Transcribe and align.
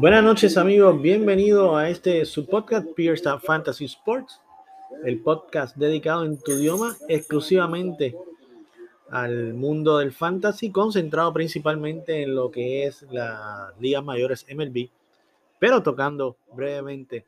Buenas 0.00 0.24
noches 0.24 0.56
amigos, 0.56 1.02
bienvenido 1.02 1.76
a 1.76 1.90
este 1.90 2.24
su 2.24 2.46
podcast 2.46 2.86
Pierce 2.94 3.28
Fantasy 3.38 3.84
Sports, 3.84 4.40
el 5.04 5.20
podcast 5.20 5.76
dedicado 5.76 6.24
en 6.24 6.38
tu 6.38 6.52
idioma 6.52 6.96
exclusivamente 7.06 8.16
al 9.10 9.52
mundo 9.52 9.98
del 9.98 10.12
fantasy, 10.12 10.70
concentrado 10.72 11.34
principalmente 11.34 12.22
en 12.22 12.34
lo 12.34 12.50
que 12.50 12.86
es 12.86 13.02
las 13.10 13.78
ligas 13.78 14.02
mayores 14.02 14.46
MLB, 14.50 14.88
pero 15.58 15.82
tocando 15.82 16.38
brevemente 16.54 17.26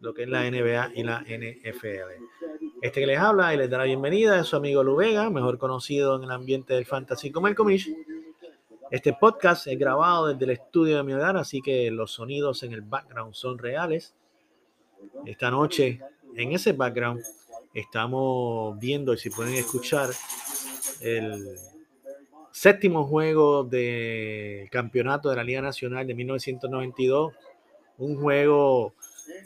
lo 0.00 0.12
que 0.12 0.24
es 0.24 0.28
la 0.28 0.42
NBA 0.50 0.94
y 0.96 1.04
la 1.04 1.20
NFL. 1.20 2.10
Este 2.82 3.00
que 3.00 3.06
les 3.06 3.20
habla 3.20 3.54
y 3.54 3.58
les 3.58 3.70
da 3.70 3.78
la 3.78 3.84
bienvenida 3.84 4.40
es 4.40 4.48
su 4.48 4.56
amigo 4.56 4.82
Luvega, 4.82 5.30
mejor 5.30 5.56
conocido 5.56 6.16
en 6.16 6.24
el 6.24 6.32
ambiente 6.32 6.74
del 6.74 6.84
fantasy 6.84 7.30
como 7.30 7.46
el 7.46 7.54
Comish 7.54 7.94
este 8.90 9.12
podcast 9.12 9.66
es 9.66 9.78
grabado 9.78 10.28
desde 10.28 10.44
el 10.44 10.50
estudio 10.52 10.96
de 10.96 11.02
mi 11.02 11.12
hogar, 11.12 11.36
así 11.36 11.60
que 11.60 11.90
los 11.90 12.12
sonidos 12.12 12.62
en 12.62 12.72
el 12.72 12.80
background 12.82 13.34
son 13.34 13.58
reales. 13.58 14.14
Esta 15.26 15.50
noche, 15.50 16.00
en 16.34 16.52
ese 16.52 16.72
background, 16.72 17.22
estamos 17.74 18.78
viendo, 18.78 19.12
y 19.12 19.18
si 19.18 19.30
pueden 19.30 19.54
escuchar, 19.54 20.10
el 21.00 21.56
séptimo 22.50 23.04
juego 23.06 23.62
del 23.62 24.68
campeonato 24.70 25.30
de 25.30 25.36
la 25.36 25.44
Liga 25.44 25.60
Nacional 25.60 26.06
de 26.06 26.14
1992. 26.14 27.34
Un 27.98 28.20
juego 28.20 28.94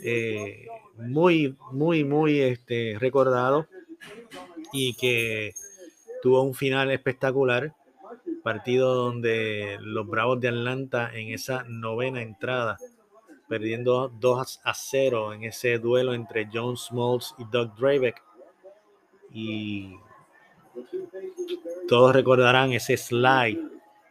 eh, 0.03 0.67
muy, 0.97 1.57
muy, 1.73 2.05
muy 2.05 2.41
este, 2.41 2.97
recordado 2.99 3.67
y 4.73 4.95
que 4.95 5.55
tuvo 6.23 6.43
un 6.43 6.55
final 6.55 6.91
espectacular 6.91 7.75
partido 8.43 8.95
donde 8.95 9.79
los 9.81 10.07
Bravos 10.07 10.41
de 10.41 10.49
Atlanta 10.49 11.11
en 11.15 11.29
esa 11.29 11.65
novena 11.69 12.23
entrada, 12.23 12.79
perdiendo 13.49 14.09
2 14.09 14.61
a 14.65 14.75
0 14.75 15.35
en 15.35 15.45
ese 15.45 15.79
duelo 15.79 16.15
entre 16.15 16.49
John 16.53 16.77
Smoltz 16.77 17.37
y 17.39 17.45
Doug 17.51 17.77
Drabeck. 17.77 18.21
Y 19.33 19.95
todos 21.89 22.15
recordarán 22.15 22.73
ese 22.73 22.97
slide 22.97 23.61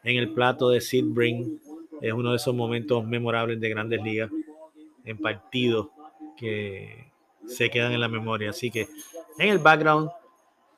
en 0.04 0.18
el 0.18 0.34
plato 0.34 0.70
de 0.70 0.82
Sid 0.82 1.06
Bring. 1.08 1.62
Es 2.02 2.12
uno 2.14 2.32
de 2.32 2.38
esos 2.38 2.56
momentos 2.56 3.06
memorables 3.06 3.59
de 3.59 3.70
grandes 3.70 4.02
ligas 4.02 4.32
en 5.04 5.18
partidos 5.18 5.90
que 6.38 7.12
se 7.46 7.70
quedan 7.70 7.92
en 7.92 8.00
la 8.00 8.08
memoria. 8.08 8.52
Así 8.52 8.72
que 8.72 8.88
en 9.38 9.50
el 9.50 9.59
background, 9.59 10.09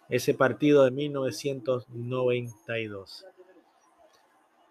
ese 0.10 0.34
partido 0.34 0.84
de 0.86 0.92
1992. 0.92 3.26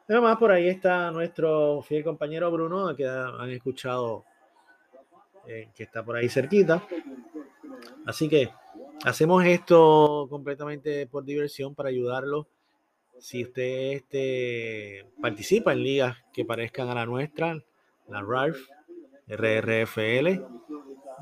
Además, 0.08 0.36
por 0.36 0.50
ahí 0.50 0.68
está 0.68 1.10
nuestro 1.10 1.82
fiel 1.82 2.04
compañero 2.04 2.50
Bruno, 2.50 2.94
que 2.94 3.06
han 3.06 3.50
escuchado 3.50 4.24
eh, 5.46 5.70
que 5.74 5.84
está 5.84 6.04
por 6.04 6.16
ahí 6.16 6.28
cerquita. 6.28 6.86
Así 8.06 8.28
que 8.28 8.50
hacemos 9.04 9.44
esto 9.44 10.26
completamente 10.30 11.06
por 11.06 11.24
diversión 11.24 11.74
para 11.74 11.88
ayudarlo. 11.88 12.46
Si 13.18 13.44
usted 13.44 13.92
este, 13.92 15.06
participa 15.20 15.72
en 15.72 15.82
ligas 15.82 16.16
que 16.32 16.44
parezcan 16.44 16.88
a 16.88 16.94
la 16.94 17.06
nuestra, 17.06 17.62
la 18.08 18.20
RARF, 18.20 18.58
RRFL, 19.28 20.42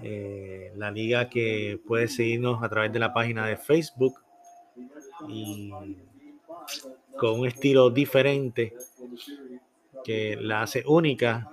eh, 0.02 0.72
la 0.76 0.90
liga 0.90 1.28
que 1.28 1.78
puede 1.86 2.08
seguirnos 2.08 2.62
a 2.62 2.68
través 2.68 2.92
de 2.92 2.98
la 2.98 3.12
página 3.12 3.46
de 3.46 3.56
Facebook 3.56 4.14
con 7.20 7.38
un 7.38 7.46
estilo 7.46 7.90
diferente 7.90 8.72
que 10.02 10.38
la 10.40 10.62
hace 10.62 10.82
única 10.86 11.52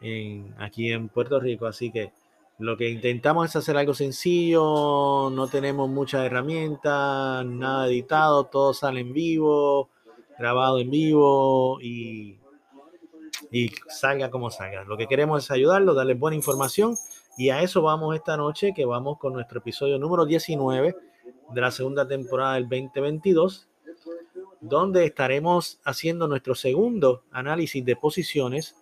en, 0.00 0.54
aquí 0.56 0.92
en 0.92 1.08
Puerto 1.08 1.40
Rico. 1.40 1.66
Así 1.66 1.90
que 1.90 2.12
lo 2.60 2.76
que 2.76 2.88
intentamos 2.88 3.48
es 3.48 3.56
hacer 3.56 3.76
algo 3.76 3.92
sencillo, 3.92 5.30
no 5.30 5.48
tenemos 5.48 5.90
muchas 5.90 6.24
herramientas, 6.24 7.44
nada 7.44 7.88
editado, 7.88 8.44
todo 8.44 8.72
sale 8.72 9.00
en 9.00 9.12
vivo, 9.12 9.90
grabado 10.38 10.78
en 10.78 10.90
vivo 10.90 11.80
y, 11.80 12.38
y 13.50 13.68
salga 13.88 14.30
como 14.30 14.48
salga. 14.52 14.84
Lo 14.84 14.96
que 14.96 15.08
queremos 15.08 15.42
es 15.42 15.50
ayudarlo, 15.50 15.92
darles 15.92 16.20
buena 16.20 16.36
información 16.36 16.94
y 17.36 17.50
a 17.50 17.62
eso 17.62 17.82
vamos 17.82 18.14
esta 18.14 18.36
noche, 18.36 18.74
que 18.76 18.84
vamos 18.84 19.18
con 19.18 19.32
nuestro 19.32 19.58
episodio 19.58 19.98
número 19.98 20.24
19 20.24 20.94
de 21.52 21.60
la 21.60 21.72
segunda 21.72 22.06
temporada 22.06 22.54
del 22.54 22.68
2022 22.68 23.68
donde 24.62 25.04
estaremos 25.04 25.80
haciendo 25.84 26.28
nuestro 26.28 26.54
segundo 26.54 27.24
análisis 27.32 27.84
de 27.84 27.96
posiciones. 27.96 28.76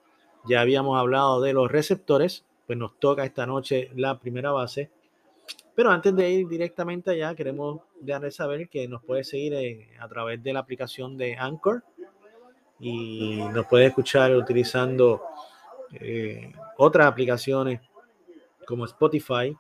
Ya 0.47 0.61
habíamos 0.61 0.99
hablado 1.01 1.41
de 1.41 1.55
los 1.55 1.73
receptores, 1.73 2.45
pues 2.67 2.79
nos 2.79 2.99
toca 3.01 3.25
esta 3.25 3.47
noche 3.47 3.91
la 3.97 4.21
primera 4.21 4.53
base. 4.53 4.91
Pero 5.75 5.91
antes 5.91 6.15
de 6.15 6.31
ir 6.31 6.49
directamente 6.49 7.11
allá, 7.11 7.35
queremos 7.35 7.81
darle 7.99 8.31
saber 8.31 8.69
que 8.69 8.87
nos 8.87 9.03
puede 9.03 9.25
seguir 9.25 9.89
a 9.99 10.07
través 10.07 10.43
de 10.43 10.53
la 10.53 10.61
aplicación 10.61 11.17
de 11.17 11.37
Anchor 11.37 11.83
y 12.79 13.37
nos 13.53 13.67
puede 13.67 13.87
escuchar 13.87 14.35
utilizando 14.37 15.23
eh, 15.93 16.53
otras 16.77 17.07
aplicaciones 17.07 17.81
como 18.67 18.85
Spotify 18.85 19.57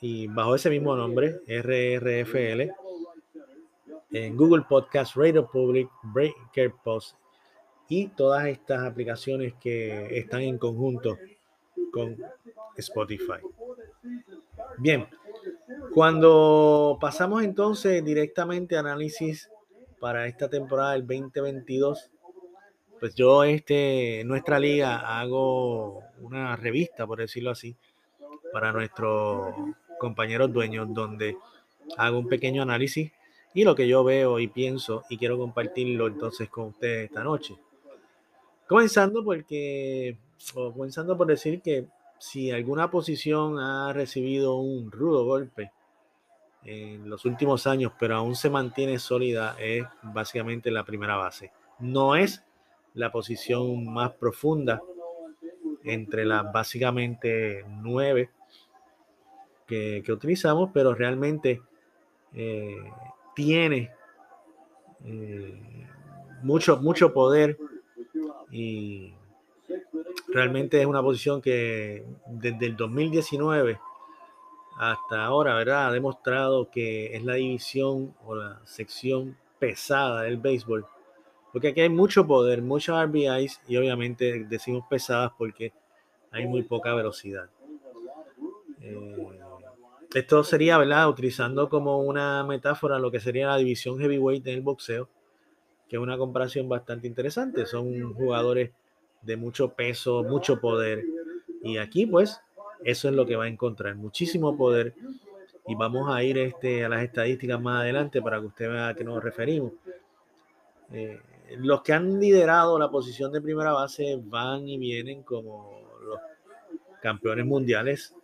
y 0.00 0.26
bajo 0.26 0.56
ese 0.56 0.70
mismo 0.70 0.96
nombre, 0.96 1.40
RRFL 1.46 2.85
en 4.10 4.36
Google 4.36 4.64
Podcast, 4.68 5.16
Radio 5.16 5.48
Public, 5.50 5.88
Breaker 6.02 6.72
Post 6.82 7.16
y 7.88 8.08
todas 8.08 8.46
estas 8.46 8.84
aplicaciones 8.84 9.54
que 9.54 10.18
están 10.18 10.42
en 10.42 10.58
conjunto 10.58 11.18
con 11.92 12.16
Spotify. 12.76 13.40
Bien, 14.78 15.06
cuando 15.94 16.98
pasamos 17.00 17.42
entonces 17.42 18.04
directamente 18.04 18.76
a 18.76 18.80
análisis 18.80 19.50
para 20.00 20.26
esta 20.26 20.48
temporada 20.48 20.92
del 20.92 21.06
2022, 21.06 22.10
pues 23.00 23.14
yo 23.14 23.44
este, 23.44 24.22
nuestra 24.24 24.58
liga 24.58 25.20
hago 25.20 26.02
una 26.20 26.56
revista, 26.56 27.06
por 27.06 27.18
decirlo 27.18 27.50
así, 27.50 27.76
para 28.52 28.72
nuestros 28.72 29.54
compañeros 29.98 30.52
dueños, 30.52 30.92
donde 30.92 31.36
hago 31.96 32.18
un 32.18 32.28
pequeño 32.28 32.62
análisis 32.62 33.12
y 33.56 33.64
lo 33.64 33.74
que 33.74 33.88
yo 33.88 34.04
veo 34.04 34.38
y 34.38 34.48
pienso 34.48 35.04
y 35.08 35.16
quiero 35.16 35.38
compartirlo 35.38 36.08
entonces 36.08 36.50
con 36.50 36.66
ustedes 36.66 37.06
esta 37.06 37.24
noche. 37.24 37.56
Comenzando 38.68 39.24
porque, 39.24 40.18
o 40.54 40.74
comenzando 40.74 41.16
por 41.16 41.26
decir 41.26 41.62
que 41.62 41.86
si 42.18 42.50
alguna 42.50 42.90
posición 42.90 43.58
ha 43.58 43.94
recibido 43.94 44.56
un 44.56 44.92
rudo 44.92 45.24
golpe 45.24 45.72
en 46.66 47.08
los 47.08 47.24
últimos 47.24 47.66
años, 47.66 47.92
pero 47.98 48.16
aún 48.16 48.36
se 48.36 48.50
mantiene 48.50 48.98
sólida, 48.98 49.56
es 49.58 49.86
básicamente 50.02 50.70
la 50.70 50.84
primera 50.84 51.16
base. 51.16 51.50
No 51.78 52.14
es 52.14 52.44
la 52.92 53.10
posición 53.10 53.90
más 53.90 54.10
profunda 54.12 54.82
entre 55.82 56.26
las 56.26 56.52
básicamente 56.52 57.64
nueve 57.66 58.28
que, 59.66 60.04
utilizamos, 60.10 60.68
pero 60.74 60.94
realmente 60.94 61.62
eh, 62.34 62.76
tiene 63.36 63.90
eh, 65.04 65.86
mucho, 66.42 66.78
mucho 66.78 67.12
poder 67.12 67.58
y 68.50 69.12
realmente 70.28 70.80
es 70.80 70.86
una 70.86 71.02
posición 71.02 71.42
que 71.42 72.02
desde 72.26 72.66
el 72.66 72.76
2019 72.76 73.78
hasta 74.78 75.24
ahora, 75.24 75.54
¿verdad? 75.54 75.88
Ha 75.88 75.92
demostrado 75.92 76.70
que 76.70 77.14
es 77.14 77.24
la 77.24 77.34
división 77.34 78.14
o 78.24 78.34
la 78.34 78.60
sección 78.64 79.36
pesada 79.58 80.22
del 80.22 80.38
béisbol, 80.38 80.86
porque 81.52 81.68
aquí 81.68 81.82
hay 81.82 81.88
mucho 81.90 82.26
poder, 82.26 82.62
muchos 82.62 82.98
RBIs 83.02 83.60
y 83.68 83.76
obviamente 83.76 84.44
decimos 84.48 84.84
pesadas 84.88 85.32
porque 85.36 85.72
hay 86.30 86.46
muy 86.46 86.62
poca 86.62 86.94
velocidad. 86.94 87.48
Eh, 88.80 89.25
esto 90.16 90.42
sería, 90.44 90.78
¿verdad? 90.78 91.10
Utilizando 91.10 91.68
como 91.68 92.00
una 92.00 92.42
metáfora 92.42 92.98
lo 92.98 93.10
que 93.10 93.20
sería 93.20 93.48
la 93.48 93.58
división 93.58 93.98
heavyweight 93.98 94.46
en 94.46 94.54
el 94.54 94.62
boxeo, 94.62 95.10
que 95.86 95.96
es 95.96 96.02
una 96.02 96.16
comparación 96.16 96.70
bastante 96.70 97.06
interesante. 97.06 97.66
Son 97.66 98.14
jugadores 98.14 98.70
de 99.20 99.36
mucho 99.36 99.74
peso, 99.74 100.24
mucho 100.24 100.58
poder. 100.58 101.04
Y 101.62 101.76
aquí, 101.76 102.06
pues, 102.06 102.40
eso 102.82 103.08
es 103.10 103.14
lo 103.14 103.26
que 103.26 103.36
va 103.36 103.44
a 103.44 103.48
encontrar, 103.48 103.94
muchísimo 103.94 104.56
poder. 104.56 104.94
Y 105.66 105.74
vamos 105.74 106.08
a 106.10 106.22
ir 106.22 106.38
este, 106.38 106.82
a 106.86 106.88
las 106.88 107.02
estadísticas 107.02 107.60
más 107.60 107.82
adelante 107.82 108.22
para 108.22 108.40
que 108.40 108.46
usted 108.46 108.70
vea 108.70 108.88
a 108.88 108.94
qué 108.94 109.04
nos 109.04 109.22
referimos. 109.22 109.72
Eh, 110.92 111.20
los 111.58 111.82
que 111.82 111.92
han 111.92 112.18
liderado 112.18 112.78
la 112.78 112.90
posición 112.90 113.32
de 113.32 113.42
primera 113.42 113.72
base 113.72 114.18
van 114.24 114.66
y 114.66 114.78
vienen 114.78 115.22
como 115.24 115.78
los 116.02 116.20
campeones 117.02 117.44
mundiales 117.44 118.14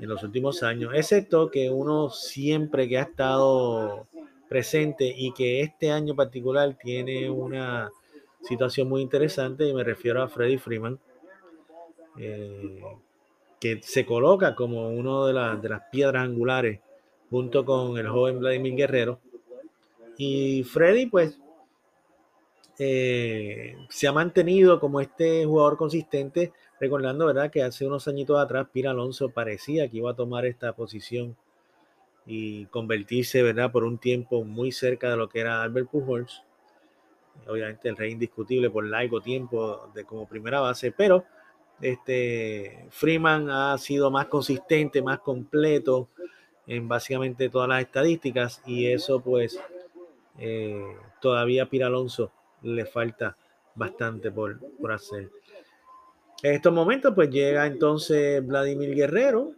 en 0.00 0.08
los 0.08 0.22
últimos 0.22 0.62
años, 0.62 0.92
excepto 0.94 1.50
que 1.50 1.70
uno 1.70 2.10
siempre 2.10 2.88
que 2.88 2.98
ha 2.98 3.02
estado 3.02 4.06
presente 4.48 5.12
y 5.16 5.32
que 5.32 5.60
este 5.60 5.90
año 5.90 6.14
particular 6.14 6.76
tiene 6.80 7.28
una 7.28 7.90
situación 8.42 8.88
muy 8.88 9.02
interesante 9.02 9.66
y 9.66 9.74
me 9.74 9.84
refiero 9.84 10.22
a 10.22 10.28
Freddy 10.28 10.58
Freeman, 10.58 10.98
eh, 12.18 12.82
que 13.60 13.80
se 13.82 14.06
coloca 14.06 14.54
como 14.54 14.88
uno 14.88 15.26
de, 15.26 15.32
de 15.32 15.68
las 15.68 15.82
piedras 15.90 16.24
angulares 16.24 16.80
junto 17.30 17.64
con 17.64 17.98
el 17.98 18.08
joven 18.08 18.38
Vladimir 18.38 18.74
Guerrero. 18.74 19.20
Y 20.16 20.64
Freddy, 20.64 21.06
pues, 21.06 21.38
eh, 22.78 23.76
se 23.88 24.06
ha 24.06 24.12
mantenido 24.12 24.80
como 24.80 25.00
este 25.00 25.44
jugador 25.44 25.76
consistente, 25.76 26.52
recordando, 26.80 27.26
¿verdad?, 27.26 27.50
que 27.50 27.62
hace 27.62 27.86
unos 27.86 28.08
añitos 28.08 28.38
atrás 28.38 28.68
Pira 28.72 28.90
Alonso 28.90 29.30
parecía 29.30 29.88
que 29.88 29.98
iba 29.98 30.10
a 30.10 30.16
tomar 30.16 30.46
esta 30.46 30.72
posición 30.72 31.36
y 32.26 32.66
convertirse, 32.66 33.42
¿verdad?, 33.42 33.72
por 33.72 33.84
un 33.84 33.98
tiempo 33.98 34.44
muy 34.44 34.72
cerca 34.72 35.10
de 35.10 35.16
lo 35.16 35.28
que 35.28 35.40
era 35.40 35.62
Albert 35.62 35.90
Pujols. 35.90 36.42
Obviamente 37.46 37.88
el 37.88 37.96
rey 37.96 38.12
indiscutible 38.12 38.68
por 38.68 38.84
largo 38.84 39.20
tiempo 39.20 39.90
de 39.94 40.04
como 40.04 40.26
primera 40.26 40.60
base, 40.60 40.92
pero 40.92 41.24
este 41.80 42.86
Freeman 42.90 43.48
ha 43.50 43.78
sido 43.78 44.10
más 44.10 44.26
consistente, 44.26 45.00
más 45.00 45.20
completo 45.20 46.08
en 46.66 46.88
básicamente 46.88 47.48
todas 47.48 47.68
las 47.68 47.80
estadísticas 47.80 48.60
y 48.66 48.86
eso 48.86 49.20
pues 49.20 49.58
eh, 50.38 50.96
todavía 51.20 51.66
Pira 51.66 51.86
Alonso 51.86 52.32
le 52.62 52.84
falta 52.84 53.36
bastante 53.74 54.30
por, 54.30 54.58
hacer. 54.90 55.30
En 56.42 56.54
estos 56.54 56.72
momentos, 56.72 57.12
pues 57.14 57.30
llega 57.30 57.66
entonces 57.66 58.46
Vladimir 58.46 58.94
Guerrero 58.94 59.52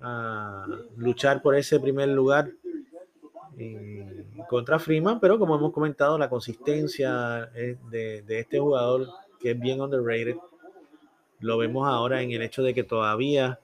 a 0.00 0.66
luchar 0.96 1.40
por 1.40 1.54
ese 1.54 1.80
primer 1.80 2.08
lugar 2.08 2.50
contra 4.48 4.78
Freeman, 4.78 5.18
pero 5.18 5.38
como 5.38 5.56
hemos 5.56 5.72
comentado, 5.72 6.18
la 6.18 6.28
consistencia 6.28 7.50
eh, 7.54 7.76
de, 7.90 8.22
de, 8.22 8.40
este 8.40 8.58
jugador 8.58 9.08
que 9.40 9.52
es 9.52 9.58
bien 9.58 9.80
underrated, 9.80 10.36
lo 11.40 11.58
vemos 11.58 11.88
ahora 11.88 12.22
en 12.22 12.30
el 12.32 12.42
hecho 12.42 12.62
de 12.62 12.74
que 12.74 12.82
todavía, 12.82 13.58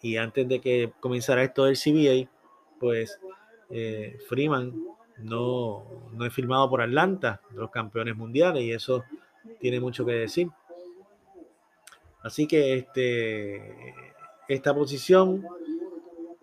y 0.00 0.16
antes 0.16 0.48
de 0.48 0.60
que 0.60 0.92
comenzara 1.00 1.42
esto 1.42 1.64
del 1.64 1.76
CBA, 1.76 2.30
pues 2.78 3.18
eh, 3.70 4.18
Freeman 4.28 4.72
no, 5.18 5.84
no 6.12 6.24
he 6.24 6.30
firmado 6.30 6.70
por 6.70 6.80
Atlanta, 6.80 7.40
los 7.52 7.70
campeones 7.70 8.16
mundiales, 8.16 8.62
y 8.62 8.72
eso 8.72 9.04
tiene 9.60 9.80
mucho 9.80 10.06
que 10.06 10.12
decir. 10.12 10.48
Así 12.22 12.46
que 12.46 12.74
este, 12.74 13.94
esta 14.48 14.74
posición 14.74 15.44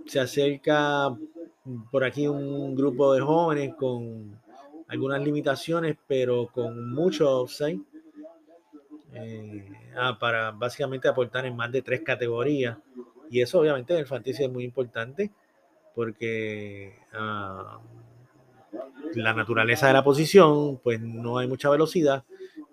se 0.05 0.19
acerca 0.19 1.15
por 1.91 2.03
aquí 2.03 2.27
un 2.27 2.75
grupo 2.75 3.13
de 3.13 3.21
jóvenes 3.21 3.73
con 3.75 4.39
algunas 4.87 5.21
limitaciones, 5.21 5.97
pero 6.07 6.47
con 6.47 6.93
mucho 6.93 7.41
upside. 7.41 7.79
Eh, 9.13 9.65
ah, 9.97 10.17
para 10.19 10.51
básicamente 10.51 11.07
aportar 11.07 11.45
en 11.45 11.55
más 11.55 11.71
de 11.71 11.81
tres 11.81 12.01
categorías. 12.01 12.77
Y 13.29 13.41
eso 13.41 13.59
obviamente 13.59 13.93
en 13.93 13.99
el 13.99 14.05
fantasy 14.05 14.43
es 14.43 14.51
muy 14.51 14.63
importante 14.63 15.31
porque 15.95 16.99
ah, 17.13 17.79
la 19.15 19.33
naturaleza 19.33 19.87
de 19.87 19.93
la 19.93 20.03
posición, 20.03 20.77
pues 20.83 20.99
no 20.99 21.37
hay 21.37 21.47
mucha 21.47 21.69
velocidad, 21.69 22.23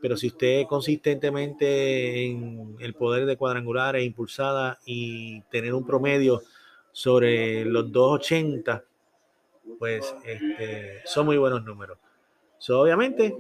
pero 0.03 0.17
si 0.17 0.27
usted 0.27 0.67
consistentemente 0.67 2.27
en 2.27 2.75
el 2.81 2.93
poder 2.93 3.25
de 3.25 3.37
cuadrangular 3.37 3.95
e 3.95 4.03
impulsada 4.03 4.81
y 4.85 5.41
tener 5.43 5.73
un 5.73 5.87
promedio 5.87 6.43
sobre 6.91 7.65
los 7.65 7.93
280, 7.93 8.85
pues 9.79 10.13
este, 10.25 11.03
son 11.05 11.27
muy 11.27 11.37
buenos 11.37 11.63
números. 11.63 11.99
obviamente, 12.71 13.33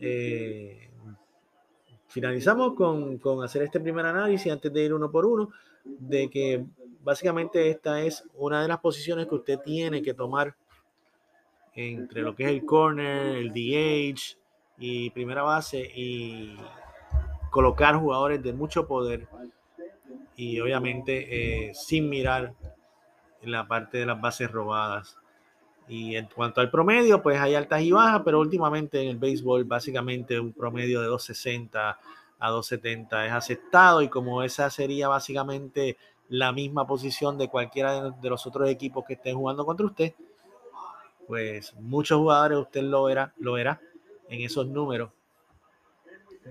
eh, 0.00 0.90
finalizamos 2.08 2.74
con, 2.74 3.18
con 3.18 3.44
hacer 3.44 3.62
este 3.62 3.78
primer 3.78 4.04
análisis 4.04 4.50
antes 4.50 4.72
de 4.72 4.82
ir 4.82 4.94
uno 4.94 5.12
por 5.12 5.24
uno, 5.24 5.50
de 5.84 6.28
que 6.28 6.64
básicamente 7.04 7.70
esta 7.70 8.02
es 8.02 8.24
una 8.34 8.60
de 8.62 8.66
las 8.66 8.80
posiciones 8.80 9.28
que 9.28 9.36
usted 9.36 9.60
tiene 9.60 10.02
que 10.02 10.12
tomar 10.12 10.56
entre 11.72 12.22
lo 12.22 12.34
que 12.34 12.42
es 12.42 12.50
el 12.50 12.64
corner, 12.64 13.36
el 13.36 13.52
DH 13.52 14.43
y 14.78 15.10
primera 15.10 15.42
base 15.42 15.80
y 15.94 16.56
colocar 17.50 17.96
jugadores 17.96 18.42
de 18.42 18.52
mucho 18.52 18.86
poder 18.86 19.28
y 20.36 20.58
obviamente 20.60 21.68
eh, 21.68 21.74
sin 21.74 22.08
mirar 22.08 22.52
en 23.40 23.52
la 23.52 23.66
parte 23.66 23.98
de 23.98 24.06
las 24.06 24.20
bases 24.20 24.50
robadas. 24.50 25.16
Y 25.86 26.16
en 26.16 26.26
cuanto 26.26 26.60
al 26.60 26.70
promedio, 26.70 27.22
pues 27.22 27.38
hay 27.38 27.54
altas 27.54 27.82
y 27.82 27.92
bajas, 27.92 28.22
pero 28.24 28.40
últimamente 28.40 29.02
en 29.02 29.08
el 29.08 29.18
béisbol 29.18 29.64
básicamente 29.64 30.40
un 30.40 30.52
promedio 30.52 31.00
de 31.00 31.06
260 31.08 31.98
a 32.38 32.50
270 32.50 33.26
es 33.26 33.32
aceptado 33.32 34.02
y 34.02 34.08
como 34.08 34.42
esa 34.42 34.70
sería 34.70 35.08
básicamente 35.08 35.96
la 36.28 36.52
misma 36.52 36.86
posición 36.86 37.38
de 37.38 37.48
cualquiera 37.48 38.10
de 38.10 38.30
los 38.30 38.46
otros 38.46 38.68
equipos 38.68 39.04
que 39.06 39.12
estén 39.12 39.36
jugando 39.36 39.64
contra 39.64 39.86
usted, 39.86 40.14
pues 41.28 41.74
muchos 41.76 42.18
jugadores 42.18 42.58
usted 42.58 42.82
lo 42.82 43.04
verá, 43.04 43.32
lo 43.38 43.52
verá 43.52 43.80
en 44.28 44.40
esos 44.40 44.66
números, 44.66 45.10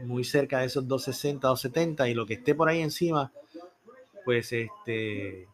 muy 0.05 0.23
cerca 0.23 0.59
de 0.59 0.65
esos 0.65 0.87
260, 0.87 1.47
270 1.47 2.09
y 2.09 2.13
lo 2.13 2.25
que 2.25 2.35
esté 2.35 2.55
por 2.55 2.69
ahí 2.69 2.81
encima, 2.81 3.31
pues 4.25 4.51
este 4.53 5.47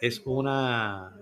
es 0.00 0.22
una 0.24 1.14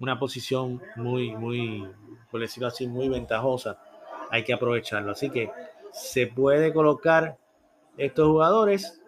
una 0.00 0.18
posición 0.18 0.82
muy, 0.96 1.36
muy, 1.36 1.86
por 2.30 2.40
decirlo 2.40 2.68
así, 2.68 2.88
muy 2.88 3.08
ventajosa. 3.08 3.78
Hay 4.30 4.44
que 4.44 4.54
aprovecharlo. 4.54 5.12
Así 5.12 5.30
que 5.30 5.50
se 5.92 6.26
puede 6.26 6.72
colocar 6.72 7.36
estos 7.96 8.26
jugadores 8.26 9.00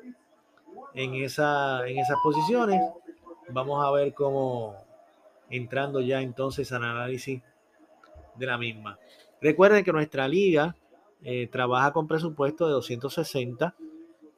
en, 0.94 1.14
esa, 1.14 1.86
en 1.88 1.98
esas 1.98 2.18
posiciones. 2.22 2.80
Vamos 3.48 3.84
a 3.84 3.90
ver 3.90 4.12
cómo, 4.12 4.76
entrando 5.48 6.00
ya 6.00 6.20
entonces 6.20 6.70
al 6.72 6.84
análisis 6.84 7.42
de 8.34 8.46
la 8.46 8.58
misma. 8.58 8.98
Recuerden 9.42 9.84
que 9.84 9.92
nuestra 9.92 10.28
liga 10.28 10.76
eh, 11.22 11.48
trabaja 11.48 11.92
con 11.92 12.06
presupuesto 12.06 12.66
de 12.66 12.72
260 12.72 13.74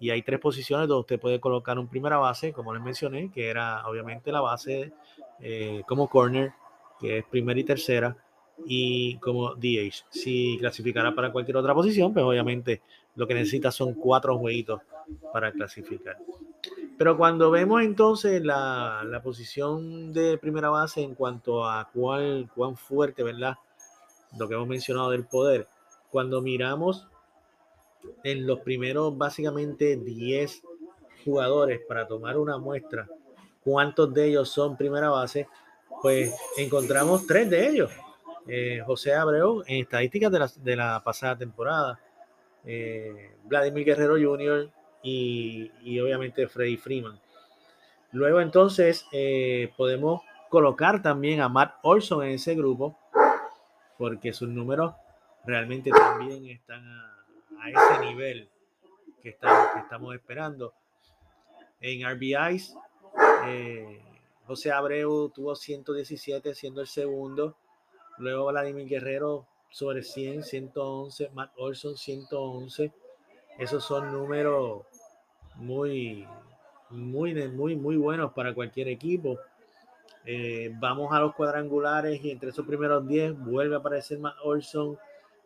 y 0.00 0.10
hay 0.10 0.22
tres 0.22 0.40
posiciones 0.40 0.88
donde 0.88 1.00
usted 1.00 1.20
puede 1.20 1.40
colocar 1.40 1.78
un 1.78 1.88
primera 1.88 2.16
base, 2.16 2.52
como 2.52 2.74
les 2.74 2.82
mencioné, 2.82 3.30
que 3.30 3.48
era 3.48 3.86
obviamente 3.86 4.32
la 4.32 4.40
base 4.40 4.92
eh, 5.40 5.82
como 5.86 6.08
corner, 6.08 6.52
que 6.98 7.18
es 7.18 7.24
primera 7.24 7.58
y 7.60 7.64
tercera, 7.64 8.16
y 8.66 9.16
como 9.18 9.54
DH. 9.54 10.04
Si 10.10 10.56
clasificara 10.58 11.14
para 11.14 11.32
cualquier 11.32 11.56
otra 11.56 11.74
posición, 11.74 12.12
pues 12.12 12.24
obviamente 12.24 12.82
lo 13.16 13.26
que 13.26 13.34
necesita 13.34 13.70
son 13.70 13.94
cuatro 13.94 14.38
jueguitos 14.38 14.80
para 15.32 15.52
clasificar. 15.52 16.16
Pero 16.96 17.16
cuando 17.16 17.50
vemos 17.50 17.82
entonces 17.82 18.42
la, 18.42 19.02
la, 19.04 19.22
posición 19.22 20.12
de 20.12 20.38
primera 20.38 20.70
base 20.70 21.02
en 21.02 21.14
cuanto 21.14 21.68
a 21.68 21.90
cuál, 21.92 22.48
cuán 22.54 22.76
fuerte, 22.76 23.22
¿verdad? 23.22 23.56
Lo 24.38 24.48
que 24.48 24.54
hemos 24.54 24.68
mencionado 24.68 25.10
del 25.10 25.24
poder, 25.24 25.66
cuando 26.10 26.40
miramos 26.40 27.06
en 28.22 28.46
los 28.46 28.60
primeros 28.60 29.16
básicamente 29.16 29.96
10 29.96 30.62
jugadores 31.24 31.80
para 31.88 32.06
tomar 32.06 32.36
una 32.36 32.58
muestra, 32.58 33.08
cuántos 33.62 34.12
de 34.12 34.26
ellos 34.26 34.50
son 34.50 34.76
primera 34.76 35.08
base, 35.08 35.48
pues 36.02 36.34
encontramos 36.56 37.26
tres 37.26 37.48
de 37.48 37.68
ellos. 37.68 37.90
Eh, 38.46 38.82
José 38.84 39.14
Abreu 39.14 39.62
en 39.66 39.82
estadísticas 39.82 40.30
de 40.30 40.38
la, 40.38 40.50
de 40.56 40.76
la 40.76 41.02
pasada 41.02 41.38
temporada, 41.38 41.98
eh, 42.64 43.32
Vladimir 43.44 43.86
Guerrero 43.86 44.14
Jr., 44.14 44.70
y, 45.04 46.00
obviamente 46.00 46.48
Freddy 46.48 46.76
Freeman. 46.76 47.20
Luego 48.12 48.40
entonces 48.40 49.06
eh, 49.12 49.72
podemos 49.76 50.22
colocar 50.48 51.02
también 51.02 51.40
a 51.40 51.48
Matt 51.48 51.74
Olson 51.82 52.24
en 52.24 52.30
ese 52.32 52.54
grupo 52.54 52.96
porque 53.98 54.32
sus 54.32 54.48
números 54.48 54.94
realmente 55.44 55.90
también 55.90 56.46
están 56.46 56.86
a, 56.86 57.10
ese 57.68 58.06
nivel 58.06 58.48
que 59.22 59.30
estamos, 59.30 60.14
esperando. 60.14 60.74
En 61.80 62.06
RBIs, 62.08 62.76
eh, 63.46 64.02
José 64.46 64.72
Abreu 64.72 65.30
tuvo 65.30 65.54
117 65.54 66.54
siendo 66.54 66.80
el 66.80 66.86
segundo. 66.86 67.56
Luego 68.18 68.46
Vladimir 68.46 68.86
Guerrero 68.86 69.46
sobre 69.70 70.02
100, 70.02 70.44
111. 70.44 71.30
Matt 71.34 71.52
Olson 71.56 71.96
111. 71.96 72.92
Esos 73.58 73.84
son 73.84 74.12
números 74.12 74.82
muy, 75.56 76.26
muy, 76.90 77.34
muy, 77.48 77.76
muy 77.76 77.96
buenos 77.96 78.32
para 78.32 78.54
cualquier 78.54 78.88
equipo. 78.88 79.38
Eh, 80.26 80.72
vamos 80.78 81.12
a 81.12 81.20
los 81.20 81.34
cuadrangulares 81.34 82.24
y 82.24 82.30
entre 82.30 82.50
esos 82.50 82.66
primeros 82.66 83.06
10 83.06 83.38
vuelve 83.38 83.74
a 83.74 83.78
aparecer 83.78 84.18
Matt 84.18 84.36
Olson. 84.42 84.98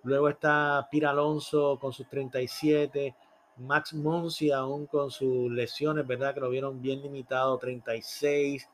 Luego 0.04 0.28
está 0.28 0.86
Pira 0.90 1.10
Alonso 1.10 1.78
con 1.80 1.92
sus 1.92 2.08
37. 2.08 3.14
Max 3.58 3.92
Monsi 3.92 4.52
aún 4.52 4.86
con 4.86 5.10
sus 5.10 5.50
lesiones, 5.50 6.06
¿verdad? 6.06 6.32
Que 6.32 6.40
lo 6.40 6.50
vieron 6.50 6.80
bien 6.80 7.02
limitado, 7.02 7.58
36. 7.58 8.68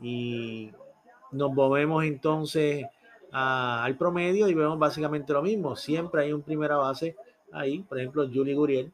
Y 0.00 0.70
nos 1.32 1.52
movemos 1.52 2.04
entonces 2.04 2.86
al 3.32 3.96
promedio 3.96 4.48
y 4.48 4.54
vemos 4.54 4.78
básicamente 4.78 5.32
lo 5.32 5.42
mismo. 5.42 5.74
Siempre 5.74 6.22
hay 6.22 6.32
un 6.32 6.42
primera 6.42 6.76
base 6.76 7.16
ahí. 7.52 7.80
Por 7.80 7.98
ejemplo, 7.98 8.28
Juli 8.32 8.54
Guriel 8.54 8.92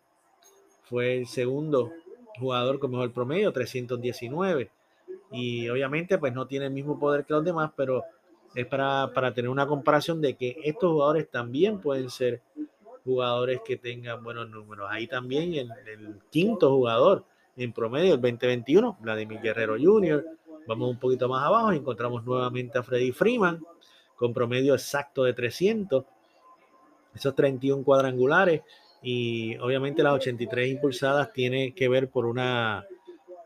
fue 0.85 1.19
el 1.19 1.27
segundo 1.27 1.93
jugador 2.39 2.79
con 2.79 2.93
mejor 2.93 3.13
promedio, 3.13 3.53
319. 3.53 4.71
Y 5.31 5.69
obviamente 5.69 6.19
pues 6.19 6.33
no 6.33 6.47
tiene 6.47 6.67
el 6.67 6.73
mismo 6.73 6.99
poder 6.99 7.25
que 7.25 7.33
los 7.33 7.45
demás, 7.45 7.71
pero 7.77 8.05
es 8.55 8.67
para, 8.67 9.13
para 9.15 9.33
tener 9.33 9.49
una 9.49 9.67
comparación 9.67 10.21
de 10.21 10.37
que 10.37 10.57
estos 10.65 10.91
jugadores 10.91 11.31
también 11.31 11.81
pueden 11.81 12.11
ser 12.11 12.43
jugadores 13.05 13.61
que 13.65 13.77
tengan 13.77 14.23
buenos 14.23 14.51
números. 14.51 14.89
Ahí 14.91 15.07
también 15.07 15.55
el, 15.55 15.71
el 15.87 16.19
quinto 16.31 16.71
jugador 16.71 17.25
en 17.57 17.73
promedio, 17.73 18.15
el 18.15 18.21
2021, 18.21 18.99
Vladimir 19.01 19.41
Guerrero 19.41 19.77
Jr. 19.81 20.25
Vamos 20.67 20.91
un 20.91 20.99
poquito 20.99 21.29
más 21.29 21.45
abajo 21.45 21.73
encontramos 21.73 22.25
nuevamente 22.25 22.79
a 22.79 22.83
Freddy 22.83 23.13
Freeman 23.13 23.61
con 24.17 24.33
promedio 24.33 24.75
exacto 24.75 25.25
de 25.25 25.33
300. 25.33 26.05
Esos 27.15 27.35
31 27.35 27.83
cuadrangulares 27.83 28.63
y 29.03 29.57
obviamente 29.57 30.03
las 30.03 30.15
83 30.15 30.69
impulsadas 30.69 31.33
tiene 31.33 31.75
que 31.75 31.89
ver 31.89 32.09
por 32.11 32.27
una, 32.27 32.87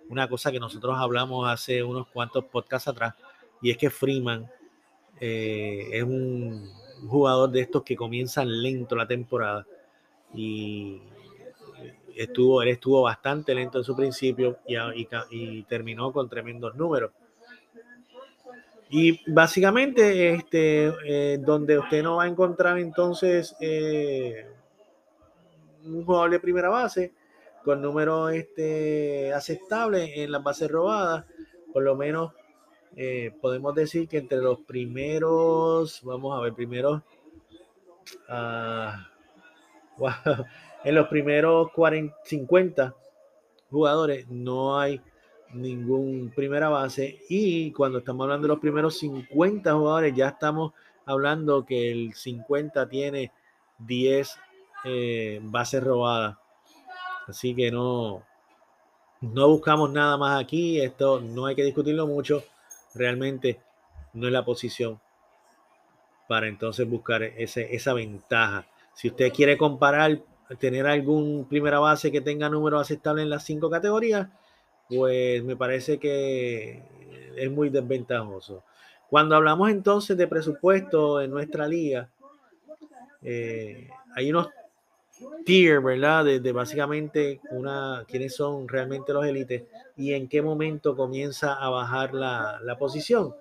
una 0.09 0.29
cosa 0.29 0.53
que 0.53 0.61
nosotros 0.61 0.97
hablamos 0.99 1.49
hace 1.49 1.83
unos 1.83 2.07
cuantos 2.09 2.45
podcasts 2.45 2.89
atrás 2.89 3.15
y 3.63 3.71
es 3.71 3.79
que 3.79 3.91
Freeman 3.91 4.51
eh, 5.21 5.89
es 5.93 6.03
un 6.03 6.71
jugador 7.09 7.51
de 7.51 7.61
estos 7.61 7.83
que 7.83 7.97
comienzan 7.97 8.63
lento 8.63 8.97
la 8.97 9.07
temporada 9.07 9.67
y 10.35 11.01
estuvo, 12.17 12.63
él 12.63 12.69
estuvo 12.69 13.03
bastante 13.03 13.55
lento 13.55 13.79
en 13.79 13.85
su 13.85 13.97
principio 13.97 14.59
y, 15.31 15.63
terminó 15.65 16.13
con 16.13 16.29
tremendos 16.29 16.75
números. 16.75 17.13
Y 18.91 19.21
básicamente, 19.33 20.35
este, 20.35 20.93
eh, 21.07 21.39
donde 21.41 21.79
usted 21.79 22.03
no 22.03 22.17
va 22.17 22.25
a 22.25 22.29
encontrar 22.29 22.79
entonces 22.79 23.57
eh, 23.61 24.47
un 25.85 26.05
jugador 26.05 26.31
de 26.31 26.41
primera 26.41 26.69
base 26.69 27.13
con 27.65 27.81
números 27.81 28.33
este, 28.33 29.33
aceptables 29.33 30.11
en 30.17 30.31
las 30.31 30.43
bases 30.43 30.71
robadas, 30.71 31.25
por 31.73 31.83
lo 31.83 31.97
menos 31.97 32.33
eh, 32.95 33.33
podemos 33.41 33.75
decir 33.75 34.07
que 34.07 34.19
entre 34.19 34.39
los 34.39 34.61
primeros, 34.61 36.01
vamos 36.05 36.39
a 36.39 36.43
ver, 36.43 36.53
primeros, 36.53 37.03
ah, 38.29 39.09
en 40.85 40.95
los 40.95 41.09
primeros 41.09 41.73
40, 41.73 42.15
50 42.25 42.95
jugadores 43.71 44.29
no 44.29 44.79
hay 44.79 45.01
ningún 45.55 46.33
primera 46.35 46.69
base 46.69 47.21
y 47.29 47.73
cuando 47.73 47.99
estamos 47.99 48.25
hablando 48.25 48.47
de 48.47 48.55
los 48.55 48.61
primeros 48.61 48.99
50 48.99 49.73
jugadores 49.73 50.15
ya 50.15 50.29
estamos 50.29 50.73
hablando 51.07 51.65
que 51.65 51.93
el 51.93 52.15
50 52.15 52.89
tiene 52.89 53.33
10 53.79 54.39
eh, 54.85 55.41
bases 55.43 55.83
robadas. 55.83 56.37
Así 57.27 57.55
que 57.55 57.71
no, 57.71 58.23
no 59.21 59.49
buscamos 59.49 59.91
nada 59.91 60.17
más 60.17 60.41
aquí. 60.41 60.81
Esto 60.81 61.21
no 61.21 61.47
hay 61.47 61.55
que 61.55 61.65
discutirlo 61.65 62.07
mucho 62.07 62.45
realmente 62.95 63.61
no 64.13 64.27
es 64.27 64.33
la 64.33 64.45
posición 64.45 65.01
para 66.29 66.47
entonces 66.47 66.89
buscar 66.89 67.23
ese, 67.23 67.75
esa 67.75 67.93
ventaja. 67.93 68.67
Si 68.95 69.09
usted 69.09 69.33
quiere 69.33 69.59
comparar, 69.59 70.21
tener 70.59 70.87
algún 70.87 71.47
primera 71.49 71.81
base 71.81 72.13
que 72.13 72.21
tenga 72.21 72.49
números 72.49 72.81
aceptables 72.81 73.25
en 73.25 73.31
las 73.31 73.45
cinco 73.45 73.69
categorías, 73.69 74.29
pues 74.89 75.43
me 75.45 75.57
parece 75.57 75.99
que 75.99 76.83
es 77.37 77.51
muy 77.51 77.69
desventajoso. 77.69 78.63
Cuando 79.11 79.37
hablamos 79.37 79.71
entonces 79.71 80.17
de 80.17 80.27
presupuesto 80.27 81.21
en 81.21 81.31
nuestra 81.31 81.67
liga, 81.67 82.09
eh, 83.23 83.89
hay 84.15 84.31
unos 84.31 84.49
tier, 85.45 85.81
¿verdad? 85.81 86.25
De, 86.25 86.53
básicamente 86.53 87.41
una, 87.51 88.05
quiénes 88.09 88.35
son 88.35 88.69
realmente 88.69 89.13
los 89.13 89.25
élites 89.27 89.65
y 89.97 90.13
en 90.13 90.29
qué 90.29 90.43
momento 90.43 90.97
comienza 90.97 91.55
a 91.55 91.69
bajar 91.69 92.15
la, 92.15 92.77
posición. 92.79 93.35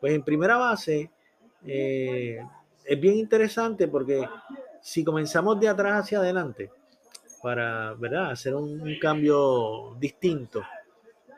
Pues 0.00 0.14
en 0.14 0.22
primera 0.22 0.56
base 0.56 1.10
eh, 1.66 2.40
es 2.84 3.00
bien 3.00 3.16
interesante 3.16 3.86
porque 3.88 4.26
si 4.80 5.04
comenzamos 5.04 5.60
de 5.60 5.68
atrás 5.68 6.04
hacia 6.04 6.18
adelante 6.18 6.70
para, 7.42 7.94
¿verdad? 7.94 8.30
Hacer 8.30 8.54
un, 8.54 8.80
un 8.80 8.98
cambio 8.98 9.94
distinto 9.98 10.62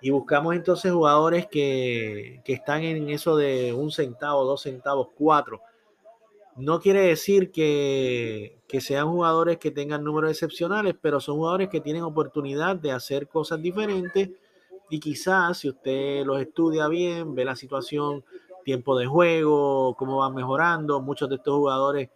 y 0.00 0.10
buscamos 0.10 0.54
entonces 0.54 0.92
jugadores 0.92 1.46
que, 1.46 2.40
que 2.44 2.52
están 2.52 2.82
en 2.82 3.08
eso 3.10 3.36
de 3.36 3.72
un 3.72 3.90
centavo, 3.90 4.44
dos 4.44 4.62
centavos, 4.62 5.08
cuatro 5.16 5.60
no 6.56 6.80
quiere 6.80 7.00
decir 7.00 7.50
que, 7.50 8.60
sean 8.80 9.10
jugadores 9.10 9.58
que 9.58 9.70
tengan 9.70 10.04
números 10.04 10.30
excepcionales, 10.30 10.94
pero 11.00 11.20
son 11.20 11.36
jugadores 11.36 11.68
que 11.68 11.80
tienen 11.80 12.02
oportunidad 12.02 12.76
de 12.76 12.92
hacer 12.92 13.28
cosas 13.28 13.60
diferentes 13.60 14.30
y 14.90 15.00
quizás 15.00 15.58
si 15.58 15.68
usted 15.68 16.24
los 16.24 16.40
estudia 16.40 16.88
bien, 16.88 17.34
ve 17.34 17.44
la 17.44 17.56
situación, 17.56 18.24
tiempo 18.64 18.96
de 18.96 19.06
juego, 19.06 19.94
cómo 19.96 20.18
van 20.18 20.34
mejorando, 20.34 21.00
muchos 21.00 21.28
de 21.28 21.36
estos 21.36 21.54
jugadores, 21.54 22.10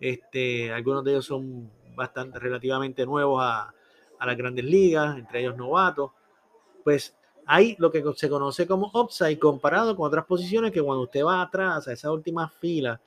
este, 0.00 0.72
algunos 0.72 1.04
de 1.04 1.12
ellos 1.12 1.26
son 1.26 1.70
bastante 1.94 2.38
relativamente 2.38 3.06
nuevos 3.06 3.42
a, 3.42 3.72
a 4.18 4.26
las 4.26 4.36
grandes 4.36 4.64
ligas, 4.64 5.18
entre 5.18 5.40
ellos 5.40 5.56
novatos, 5.56 6.10
pues 6.82 7.16
hay 7.46 7.76
lo 7.78 7.90
que 7.90 8.02
se 8.16 8.28
conoce 8.28 8.66
como 8.66 8.90
upside 8.94 9.38
comparado 9.38 9.94
con 9.96 10.06
otras 10.06 10.24
posiciones 10.24 10.72
que 10.72 10.82
cuando 10.82 11.04
usted 11.04 11.24
va 11.24 11.42
atrás 11.42 11.86
a 11.88 11.92
esa 11.92 12.10
última 12.10 12.48
fila, 12.48 13.00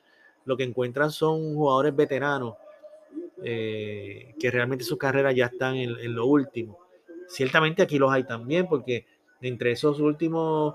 lo 0.48 0.56
que 0.56 0.64
encuentran 0.64 1.12
son 1.12 1.54
jugadores 1.56 1.94
veteranos 1.94 2.56
eh, 3.44 4.34
que 4.40 4.50
realmente 4.50 4.86
sus 4.86 4.98
carreras 4.98 5.36
ya 5.36 5.48
están 5.48 5.76
en, 5.76 6.16
lo 6.16 6.26
último. 6.26 6.80
Ciertamente 7.28 7.84
aquí 7.84 8.00
los 8.00 8.12
hay 8.12 8.24
también, 8.24 8.66
porque 8.68 9.06
entre 9.42 9.72
esos 9.72 10.00
últimos 10.00 10.74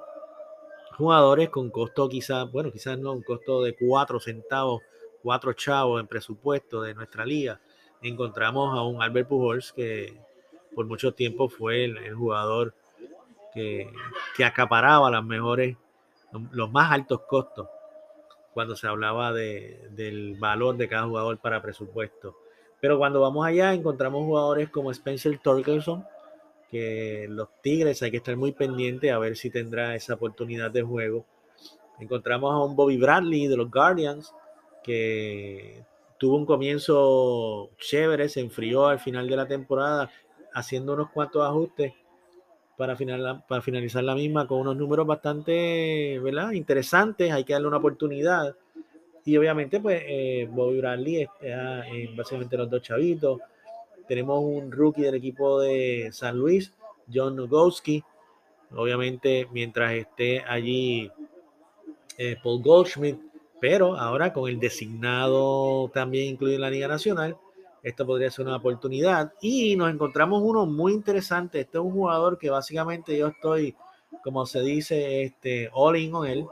jugadores 0.99 1.49
con 1.49 1.71
costo 1.71 2.07
quizás, 2.07 2.52
bueno, 2.52 2.71
quizás 2.71 2.99
no, 2.99 3.12
un 3.12 3.23
costo 3.23 3.62
de 3.62 3.75
cuatro 3.75 4.21
centavos, 4.21 4.83
cuatro 5.23 5.55
chavos 5.55 5.99
en 6.02 6.07
presupuesto 6.07 6.83
de 6.83 6.95
nuestra 6.95 7.25
liga, 7.25 7.59
encontramos 8.02 8.79
a 8.79 8.83
un 8.83 9.02
Albert 9.02 9.29
Pujols 9.29 9.73
que 9.73 10.21
por 10.75 10.85
mucho 10.85 11.14
tiempo 11.14 11.49
fue 11.49 11.85
el, 11.85 12.14
jugador 12.14 12.75
que, 13.55 13.91
que, 14.37 14.45
acaparaba 14.45 15.11
las 15.11 15.25
mejores, 15.25 15.79
los 16.50 16.71
más 16.71 16.93
altos 16.93 17.23
costos 17.23 17.67
cuando 18.52 18.76
se 18.76 18.87
hablaba 18.87 19.32
de, 19.32 19.88
del 19.90 20.35
valor 20.35 20.76
de 20.76 20.88
cada 20.88 21.06
jugador 21.06 21.38
para 21.38 21.62
presupuesto. 21.62 22.37
Pero 22.80 22.99
cuando 22.99 23.21
vamos 23.21 23.47
allá 23.47 23.73
encontramos 23.73 24.25
jugadores 24.25 24.68
como 24.68 24.90
Spencer 24.90 25.38
Torkelson, 25.38 26.04
que 26.71 27.26
los 27.28 27.49
Tigres 27.61 28.02
hay 28.02 28.11
que 28.11 28.16
estar 28.16 28.37
muy 28.37 28.52
pendiente 28.52 29.11
a 29.11 29.18
ver 29.18 29.37
si 29.37 29.50
tendrá 29.50 29.94
esa 29.94 30.14
oportunidad 30.14 30.71
de 30.71 30.82
juego. 30.82 31.25
Encontramos 32.00 32.52
a 32.52 32.64
un 32.64 32.75
Bobby 32.75 32.97
Bradley 32.97 33.47
de 33.47 33.56
los 33.56 33.71
Guardians, 33.71 34.35
que 34.82 35.85
tuvo 36.18 36.37
un 36.37 36.47
comienzo 36.47 37.71
chévere, 37.78 38.28
se 38.28 38.40
enfrió 38.40 38.87
al 38.87 38.99
final 38.99 39.28
de 39.28 39.37
la 39.37 39.47
temporada 39.47 40.11
haciendo 40.54 40.94
unos 40.94 41.11
cuantos 41.11 41.47
ajustes 41.47 41.92
para, 42.83 42.97
final, 42.97 43.45
para 43.47 43.62
finalizar 43.62 44.03
la 44.03 44.17
misma 44.17 44.49
con 44.49 44.59
unos 44.59 44.77
números 44.77 45.07
bastante 45.07 46.19
¿verdad? 46.19 46.51
interesantes. 46.51 47.31
Hay 47.31 47.45
que 47.45 47.53
darle 47.53 47.69
una 47.69 47.77
oportunidad. 47.77 48.57
Y 49.25 49.37
obviamente, 49.37 49.79
pues, 49.79 50.03
eh, 50.05 50.49
Bobby 50.51 50.79
Bradley 50.79 51.23
está 51.23 51.87
en 51.87 52.17
básicamente 52.17 52.57
los 52.57 52.69
dos 52.69 52.83
chavitos. 52.83 53.39
Tenemos 54.09 54.43
un 54.43 54.73
rookie 54.73 55.03
del 55.03 55.15
equipo 55.15 55.61
de 55.61 56.09
San 56.11 56.37
Luis, 56.37 56.75
John 57.07 57.37
Nogowski. 57.37 58.03
Obviamente, 58.75 59.47
mientras 59.53 59.93
esté 59.93 60.41
allí 60.41 61.09
eh, 62.19 62.37
Paul 62.43 62.62
Goldschmidt, 62.62 63.17
Pero 63.61 63.97
ahora 63.97 64.33
con 64.33 64.51
el 64.51 64.59
designado 64.59 65.89
también 65.95 66.31
incluido 66.31 66.57
en 66.57 66.62
la 66.62 66.71
Liga 66.71 66.89
Nacional, 66.89 67.37
esto 67.83 68.07
podría 68.07 68.31
ser 68.31 68.47
una 68.47 68.57
oportunidad. 68.57 69.33
Y 69.41 69.77
nos 69.77 69.91
encontramos 69.91 70.43
uno 70.43 70.67
muy 70.67 70.93
interesante. 70.93 71.61
Este 71.61 71.79
es 71.79 71.85
un 71.85 71.93
jugador 71.93 72.39
que 72.39 72.51
básicamente 72.51 73.17
yo 73.17 73.29
estoy, 73.29 73.75
como 74.23 74.47
se 74.47 74.61
dice, 74.61 75.25
este, 75.25 75.69
all 75.73 75.97
in 75.97 76.12
con 76.12 76.27
él. 76.27 76.47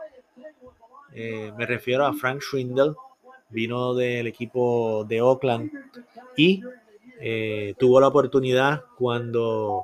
Eh, 1.13 1.53
me 1.57 1.67
refiero 1.67 2.05
a 2.05 2.13
Frank 2.13 2.41
Schwindel. 2.41 2.95
Vino 3.49 3.95
del 3.95 4.29
equipo 4.29 5.05
de 5.09 5.21
Oakland 5.21 5.73
y 6.37 6.63
eh, 7.19 7.75
tuvo 7.77 8.01
la 8.01 8.07
oportunidad 8.07 8.85
cuando 8.97 9.83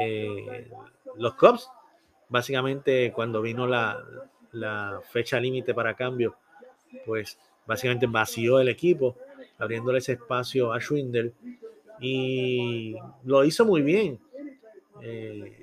eh, 0.00 0.70
los 1.16 1.34
Cubs, 1.34 1.68
básicamente 2.30 3.12
cuando 3.12 3.42
vino 3.42 3.66
la, 3.66 4.02
la 4.52 5.02
fecha 5.10 5.38
límite 5.38 5.74
para 5.74 5.92
cambio, 5.94 6.36
pues 7.04 7.38
básicamente 7.66 8.06
vació 8.06 8.60
el 8.60 8.68
equipo 8.68 9.14
abriéndole 9.58 9.98
ese 9.98 10.12
espacio 10.12 10.72
a 10.72 10.80
Schwindel 10.80 11.32
y 12.00 12.96
lo 13.24 13.44
hizo 13.44 13.64
muy 13.64 13.82
bien. 13.82 14.18
Eh, 15.02 15.60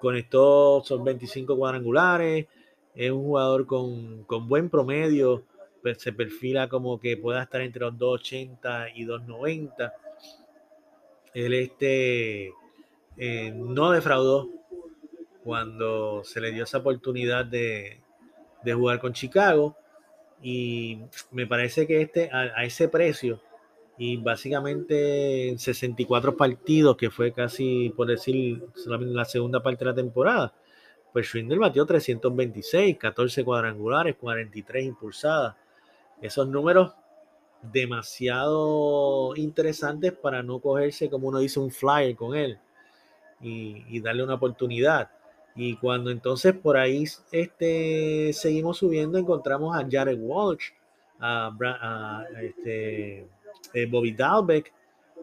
conectó 0.00 0.82
son 0.84 1.04
25 1.04 1.56
cuadrangulares, 1.56 2.46
es 2.94 3.10
un 3.10 3.24
jugador 3.24 3.66
con, 3.66 4.24
con 4.24 4.48
buen 4.48 4.70
promedio, 4.70 5.44
se 5.96 6.12
perfila 6.12 6.68
como 6.68 6.98
que 6.98 7.16
pueda 7.16 7.42
estar 7.42 7.60
entre 7.60 7.80
los 7.80 7.96
280 7.96 8.90
y 8.94 9.04
290. 9.04 9.94
Él 11.34 11.54
este, 11.54 12.52
eh, 13.16 13.52
no 13.54 13.90
defraudó 13.90 14.48
cuando 15.44 16.24
se 16.24 16.40
le 16.40 16.50
dio 16.50 16.64
esa 16.64 16.78
oportunidad 16.78 17.44
de, 17.44 18.00
de 18.64 18.74
jugar 18.74 18.98
con 18.98 19.12
Chicago 19.12 19.76
y 20.42 21.00
me 21.30 21.46
parece 21.46 21.86
que 21.86 22.02
este, 22.02 22.30
a, 22.32 22.64
ese 22.64 22.88
precio, 22.88 23.40
y 23.98 24.18
básicamente 24.18 25.48
en 25.48 25.58
64 25.58 26.36
partidos, 26.36 26.96
que 26.96 27.10
fue 27.10 27.32
casi, 27.32 27.90
por 27.96 28.08
decir, 28.08 28.62
solamente 28.74 29.14
la 29.14 29.24
segunda 29.24 29.62
parte 29.62 29.84
de 29.84 29.90
la 29.90 29.94
temporada, 29.94 30.54
pues 31.12 31.28
Schwindel 31.28 31.58
batió 31.58 31.86
326, 31.86 32.98
14 32.98 33.44
cuadrangulares, 33.44 34.16
43 34.16 34.84
impulsadas. 34.84 35.56
Esos 36.20 36.46
números 36.46 36.92
demasiado 37.62 39.34
interesantes 39.36 40.12
para 40.12 40.42
no 40.42 40.60
cogerse, 40.60 41.08
como 41.08 41.28
uno 41.28 41.38
dice, 41.38 41.58
un 41.58 41.70
flyer 41.70 42.14
con 42.14 42.36
él 42.36 42.58
y, 43.40 43.82
y 43.88 44.00
darle 44.00 44.24
una 44.24 44.34
oportunidad. 44.34 45.10
Y 45.56 45.76
cuando 45.76 46.10
entonces 46.10 46.52
por 46.54 46.76
ahí 46.76 47.04
este, 47.32 48.32
seguimos 48.34 48.76
subiendo, 48.78 49.18
encontramos 49.18 49.74
a 49.74 49.86
Jared 49.90 50.18
Walsh, 50.20 50.70
a, 51.18 52.24
este, 52.42 53.26
eh, 53.72 53.86
Bobby 53.88 54.12
Dalbeck 54.12 54.72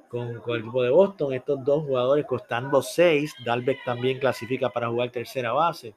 con, 0.09 0.39
con, 0.39 0.55
el 0.55 0.61
equipo 0.61 0.81
de 0.81 0.89
Boston. 0.89 1.33
Estos 1.33 1.63
dos 1.63 1.83
jugadores 1.83 2.25
costando 2.25 2.81
seis. 2.81 3.33
Dalbeck 3.45 3.83
también 3.83 4.19
clasifica 4.19 4.69
para 4.69 4.89
jugar 4.89 5.11
tercera 5.11 5.53
base. 5.53 5.93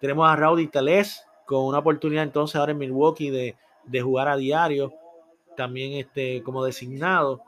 Tenemos 0.00 0.28
a 0.28 0.34
Rowdy 0.34 0.66
Teles 0.66 1.24
con 1.46 1.64
una 1.64 1.78
oportunidad 1.78 2.24
entonces 2.24 2.56
ahora 2.56 2.72
en 2.72 2.78
Milwaukee 2.78 3.30
de, 3.30 3.56
de 3.84 4.00
jugar 4.00 4.28
a 4.28 4.36
diario, 4.36 4.92
también 5.56 5.92
este, 5.92 6.42
como 6.42 6.64
designado. 6.64 7.42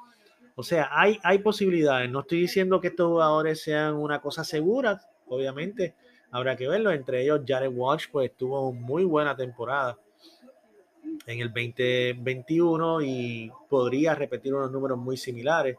O 0.57 0.63
sea, 0.63 0.89
hay, 0.93 1.19
hay 1.25 1.39
posibilidades. 1.39 2.11
No 2.11 2.21
estoy 2.21 2.41
diciendo 2.41 2.81
que 2.81 2.89
estos 2.89 3.09
jugadores 3.09 3.63
sean 3.63 3.95
una 3.95 4.21
cosa 4.21 4.45
segura, 4.45 5.01
obviamente 5.29 5.95
habrá 6.31 6.57
que 6.57 6.69
verlo. 6.69 6.91
Entre 6.91 7.23
ellos, 7.23 7.41
Jared 7.47 7.73
Walsh, 7.73 8.07
pues 8.11 8.33
tuvo 8.37 8.73
muy 8.73 9.05
buena 9.05 9.37
temporada 9.37 9.97
en 11.27 11.41
el 11.41 11.49
2021 11.49 13.03
y 13.03 13.53
podría 13.69 14.15
repetir 14.15 14.55
unos 14.55 14.71
números 14.71 14.99
muy 14.99 15.17
similares. 15.17 15.77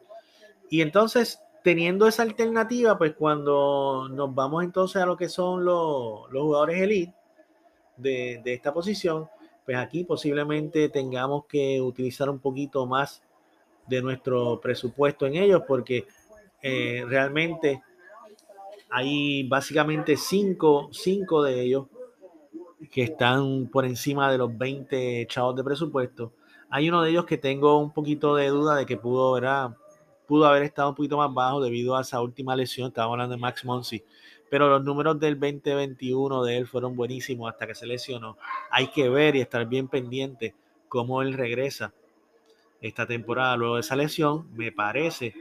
Y 0.70 0.82
entonces, 0.82 1.40
teniendo 1.64 2.08
esa 2.08 2.24
alternativa, 2.24 2.98
pues 2.98 3.14
cuando 3.14 4.08
nos 4.10 4.34
vamos 4.34 4.64
entonces 4.64 5.02
a 5.02 5.06
lo 5.06 5.18
que 5.18 5.30
son 5.30 5.66
los, 5.66 6.32
los 6.32 6.44
jugadores 6.44 6.82
elite 6.82 7.14
de, 7.98 8.42
de, 8.44 8.54
esta 8.54 8.74
posición, 8.74 9.28
pues 9.66 9.78
aquí 9.78 10.04
posiblemente 10.04 10.90
tengamos 10.90 11.46
que 11.46 11.82
utilizar 11.82 12.30
un 12.30 12.40
poquito 12.40 12.86
más 12.86 13.22
de 13.88 14.02
nuestro 14.02 14.60
presupuesto 14.60 15.26
en 15.26 15.36
ellos, 15.36 15.64
porque 15.68 16.08
eh, 16.62 17.04
realmente 17.08 17.84
hay 18.96 19.44
básicamente 19.44 20.16
cinco, 20.16 20.88
cinco 20.94 21.44
de 21.44 21.62
ellos 21.62 21.88
que 22.90 23.04
están 23.04 23.68
por 23.68 23.84
encima 23.84 24.32
de 24.32 24.38
los 24.38 24.58
20 24.58 25.28
chavos 25.28 25.54
de 25.58 25.66
presupuesto. 25.66 26.32
Hay 26.70 26.88
uno 26.88 27.02
de 27.02 27.10
ellos 27.10 27.26
que 27.26 27.38
tengo 27.38 27.78
un 27.78 27.92
poquito 27.92 28.38
de 28.38 28.48
duda 28.48 28.78
de 28.78 28.86
que 28.86 28.96
pudo, 28.96 29.34
¿verdad? 29.34 29.76
pudo 30.26 30.46
haber 30.46 30.64
estado 30.64 30.88
un 30.88 30.96
poquito 30.96 31.18
más 31.18 31.34
bajo 31.34 31.60
debido 31.60 31.98
a 31.98 32.04
esa 32.04 32.22
última 32.22 32.56
lesión. 32.56 32.88
Estamos 32.88 33.12
hablando 33.12 33.36
de 33.36 33.42
Max 33.42 33.66
Monsi. 33.66 34.02
Pero 34.50 34.70
los 34.70 34.82
números 34.82 35.20
del 35.20 35.38
2021 35.38 36.46
de 36.46 36.58
él 36.58 36.66
fueron 36.66 36.96
buenísimos 36.96 37.52
hasta 37.52 37.68
que 37.68 37.76
se 37.76 37.86
lesionó. 37.86 38.38
Hay 38.72 38.88
que 38.88 39.10
ver 39.10 39.36
y 39.36 39.42
estar 39.42 39.66
bien 39.66 39.90
pendiente 39.90 40.56
cómo 40.88 41.22
él 41.22 41.34
regresa 41.34 41.92
esta 42.80 43.06
temporada 43.06 43.58
luego 43.58 43.76
de 43.76 43.82
esa 43.82 43.98
lesión. 43.98 44.48
Me 44.56 44.72
parece 44.72 45.34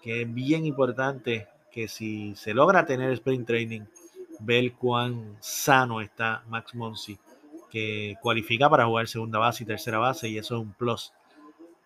que 0.00 0.22
es 0.22 0.32
bien 0.32 0.66
importante 0.66 1.48
que 1.72 1.88
si 1.88 2.36
se 2.36 2.52
logra 2.52 2.84
tener 2.84 3.10
sprint 3.12 3.46
training, 3.46 3.80
ver 4.40 4.72
cuán 4.74 5.36
sano 5.40 6.00
está 6.00 6.42
Max 6.48 6.74
Monsi, 6.74 7.18
que 7.70 8.14
cualifica 8.20 8.68
para 8.68 8.86
jugar 8.86 9.08
segunda 9.08 9.38
base 9.38 9.64
y 9.64 9.66
tercera 9.66 9.98
base, 9.98 10.28
y 10.28 10.36
eso 10.38 10.56
es 10.56 10.60
un 10.60 10.72
plus 10.74 11.12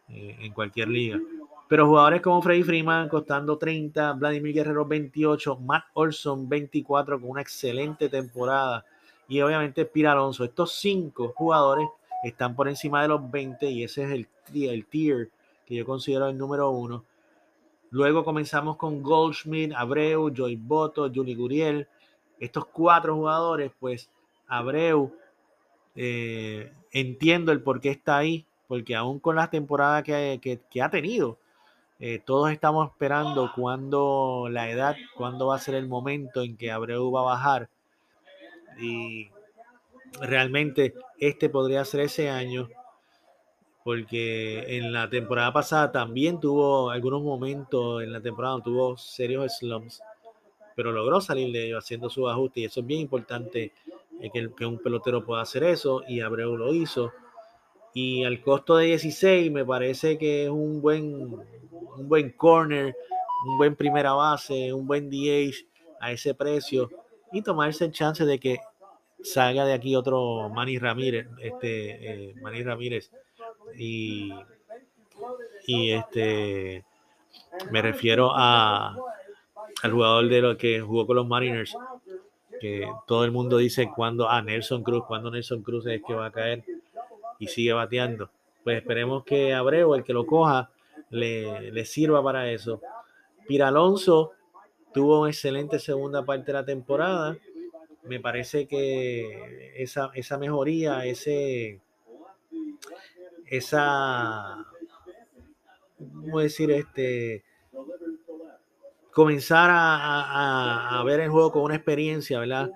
eh, 0.08 0.36
en 0.40 0.52
cualquier 0.52 0.88
liga. 0.88 1.20
Pero 1.68 1.86
jugadores 1.86 2.20
como 2.20 2.42
Freddy 2.42 2.62
Freeman 2.62 3.08
costando 3.08 3.56
30, 3.56 4.12
Vladimir 4.14 4.54
Guerrero 4.54 4.84
28, 4.84 5.56
Matt 5.56 5.84
Olson 5.94 6.48
24 6.48 7.20
con 7.20 7.30
una 7.30 7.40
excelente 7.40 8.08
temporada 8.08 8.84
y 9.28 9.40
obviamente 9.40 9.84
Pira 9.84 10.12
Alonso. 10.12 10.44
Estos 10.44 10.74
cinco 10.74 11.32
jugadores 11.34 11.88
están 12.22 12.54
por 12.54 12.68
encima 12.68 13.02
de 13.02 13.08
los 13.08 13.30
20 13.30 13.68
y 13.68 13.82
ese 13.82 14.04
es 14.04 14.10
el, 14.10 14.28
el 14.54 14.86
tier 14.86 15.30
que 15.66 15.74
yo 15.74 15.84
considero 15.84 16.28
el 16.28 16.38
número 16.38 16.70
uno 16.70 17.04
Luego 17.96 18.24
comenzamos 18.24 18.76
con 18.76 19.02
Goldschmidt, 19.02 19.72
Abreu, 19.74 20.28
Joy 20.28 20.56
Boto, 20.56 21.10
Juli 21.10 21.34
Guriel. 21.34 21.88
Estos 22.38 22.66
cuatro 22.66 23.14
jugadores, 23.14 23.72
pues 23.80 24.10
Abreu, 24.46 25.16
eh, 25.94 26.74
entiendo 26.92 27.52
el 27.52 27.62
por 27.62 27.80
qué 27.80 27.88
está 27.88 28.18
ahí, 28.18 28.44
porque 28.68 28.94
aún 28.94 29.18
con 29.18 29.36
la 29.36 29.48
temporada 29.48 30.02
que, 30.02 30.60
ha 30.82 30.90
tenido, 30.90 31.38
eh, 31.98 32.20
todos 32.22 32.52
estamos 32.52 32.90
esperando 32.90 33.50
cuándo 33.56 34.48
la 34.50 34.68
edad, 34.68 34.94
cuándo 35.16 35.46
va 35.46 35.56
a 35.56 35.60
ser 35.60 35.74
el 35.74 35.88
momento 35.88 36.42
en 36.42 36.58
que 36.58 36.70
Abreu 36.70 37.10
va 37.10 37.22
a 37.22 37.24
bajar. 37.24 37.70
Y 38.78 39.30
realmente 40.20 40.92
este 41.18 41.48
podría 41.48 41.82
ser 41.86 42.00
ese 42.02 42.28
año 42.28 42.68
porque 43.86 44.78
en 44.78 44.92
la 44.92 45.08
temporada 45.08 45.52
pasada 45.52 45.92
también 45.92 46.40
tuvo 46.40 46.90
algunos 46.90 47.22
momentos 47.22 48.02
en 48.02 48.12
la 48.12 48.20
temporada, 48.20 48.60
tuvo 48.60 48.96
serios 48.96 49.58
slumps, 49.58 50.02
pero 50.74 50.90
logró 50.90 51.20
salir 51.20 51.52
de 51.52 51.66
ellos 51.66 51.84
haciendo 51.84 52.10
sus 52.10 52.28
ajustes 52.28 52.62
y 52.62 52.64
eso 52.64 52.80
es 52.80 52.86
bien 52.86 53.02
importante 53.02 53.72
eh, 54.20 54.30
que, 54.32 54.50
que, 54.58 54.66
un 54.66 54.80
pelotero 54.80 55.24
pueda 55.24 55.42
hacer 55.42 55.62
eso 55.62 56.02
y 56.08 56.18
Abreu 56.18 56.56
lo 56.56 56.74
hizo. 56.74 57.12
Y 57.94 58.24
al 58.24 58.40
costo 58.40 58.76
de 58.76 58.86
16 58.86 59.52
me 59.52 59.64
parece 59.64 60.18
que 60.18 60.46
es 60.46 60.50
un 60.50 60.82
buen, 60.82 61.04
un 61.96 62.08
buen 62.08 62.32
corner, 62.32 62.92
un 63.46 63.56
buen 63.56 63.76
primera 63.76 64.14
base, 64.14 64.72
un 64.72 64.88
buen 64.88 65.08
DH 65.08 65.64
a 66.00 66.10
ese 66.10 66.34
precio 66.34 66.90
y 67.30 67.40
tomarse 67.40 67.84
el 67.84 67.92
chance 67.92 68.24
de 68.24 68.40
que 68.40 68.58
salga 69.22 69.64
de 69.64 69.74
aquí 69.74 69.94
otro 69.94 70.48
Manny 70.48 70.76
Ramírez, 70.76 71.28
este 71.40 72.30
eh, 72.30 72.34
Manny 72.42 72.64
Ramírez 72.64 73.12
y, 73.74 74.32
y 75.66 75.92
este 75.92 76.84
me 77.70 77.82
refiero 77.82 78.32
a 78.34 78.96
al 79.82 79.92
jugador 79.92 80.28
de 80.28 80.40
lo 80.40 80.56
que 80.56 80.80
jugó 80.80 81.06
con 81.06 81.16
los 81.16 81.26
Mariners 81.26 81.76
que 82.60 82.88
todo 83.06 83.24
el 83.24 83.32
mundo 83.32 83.58
dice 83.58 83.90
cuando 83.94 84.28
a 84.28 84.38
ah, 84.38 84.42
Nelson 84.42 84.82
Cruz, 84.82 85.04
cuando 85.06 85.30
Nelson 85.30 85.62
Cruz 85.62 85.86
es 85.86 86.02
que 86.06 86.14
va 86.14 86.26
a 86.26 86.32
caer 86.32 86.64
y 87.38 87.48
sigue 87.48 87.72
bateando. 87.72 88.30
Pues 88.64 88.78
esperemos 88.78 89.24
que 89.24 89.54
Abreu, 89.54 89.94
el 89.94 90.04
que 90.04 90.12
lo 90.12 90.26
coja, 90.26 90.70
le, 91.10 91.70
le 91.70 91.84
sirva 91.84 92.22
para 92.22 92.50
eso. 92.50 92.80
Pira 93.46 93.68
Alonso 93.68 94.32
tuvo 94.92 95.20
una 95.20 95.30
excelente 95.30 95.78
segunda 95.78 96.24
parte 96.24 96.46
de 96.46 96.52
la 96.54 96.64
temporada. 96.64 97.36
Me 98.04 98.20
parece 98.20 98.66
que 98.66 99.72
esa, 99.76 100.10
esa 100.14 100.38
mejoría, 100.38 101.04
ese, 101.04 101.80
esa, 103.46 104.66
¿cómo 105.98 106.40
decir? 106.40 106.70
Este, 106.70 107.44
comenzar 109.12 109.70
a, 109.72 111.02
ver 111.06 111.20
el 111.20 111.30
juego 111.30 111.52
con 111.52 111.62
una 111.62 111.76
experiencia, 111.76 112.38
¿verdad? 112.40 112.70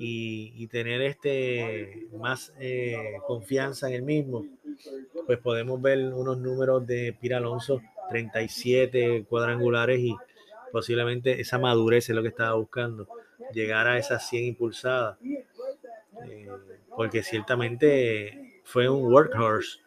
y, 0.00 0.66
tener 0.68 1.02
este 1.02 2.06
más 2.16 2.52
eh, 2.60 3.14
confianza 3.26 3.88
en 3.88 3.94
el 3.94 4.02
mismo, 4.02 4.46
pues 5.26 5.38
podemos 5.38 5.82
ver 5.82 5.98
unos 6.14 6.38
números 6.38 6.86
de 6.86 7.16
Pira 7.20 7.38
Alonso, 7.38 7.82
37 8.08 9.26
cuadrangulares 9.28 9.98
y 9.98 10.14
posiblemente 10.70 11.40
esa 11.40 11.58
madurez 11.58 12.08
es 12.08 12.14
lo 12.14 12.22
que 12.22 12.28
estaba 12.28 12.54
buscando, 12.54 13.08
llegar 13.52 13.88
a 13.88 13.98
esas 13.98 14.28
100 14.28 14.44
impulsadas, 14.44 15.18
eh, 16.28 16.48
porque 16.96 17.24
ciertamente 17.24 18.60
fue 18.62 18.88
un 18.88 19.12
workhorse, 19.12 19.80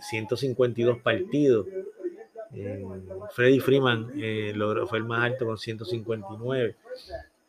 152 0.00 0.98
partidos. 0.98 1.66
Freddy 3.32 3.60
Freeman 3.60 4.12
logró, 4.54 4.86
fue 4.86 4.98
el 4.98 5.04
más 5.04 5.24
alto 5.24 5.46
con 5.46 5.58
159. 5.58 6.76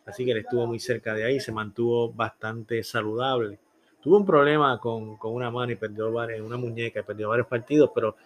Así 0.05 0.25
que 0.25 0.31
él 0.31 0.37
estuvo 0.39 0.67
muy 0.67 0.79
cerca 0.79 1.13
de 1.13 1.23
ahí, 1.23 1.39
se 1.39 1.51
mantuvo 1.51 2.11
bastante 2.11 2.83
saludable. 2.83 3.57
Tuvo 4.01 4.17
un 4.17 4.25
problema 4.25 4.79
con, 4.79 5.17
una 5.21 5.49
mano 5.49 5.71
y 5.71 5.75
perdió 5.75 6.11
varias, 6.11 6.41
una 6.41 6.57
muñeca 6.57 6.99
y 6.99 7.03
perdió 7.03 7.29
varios 7.29 7.47
partidos, 7.47 7.89
pero 7.95 8.17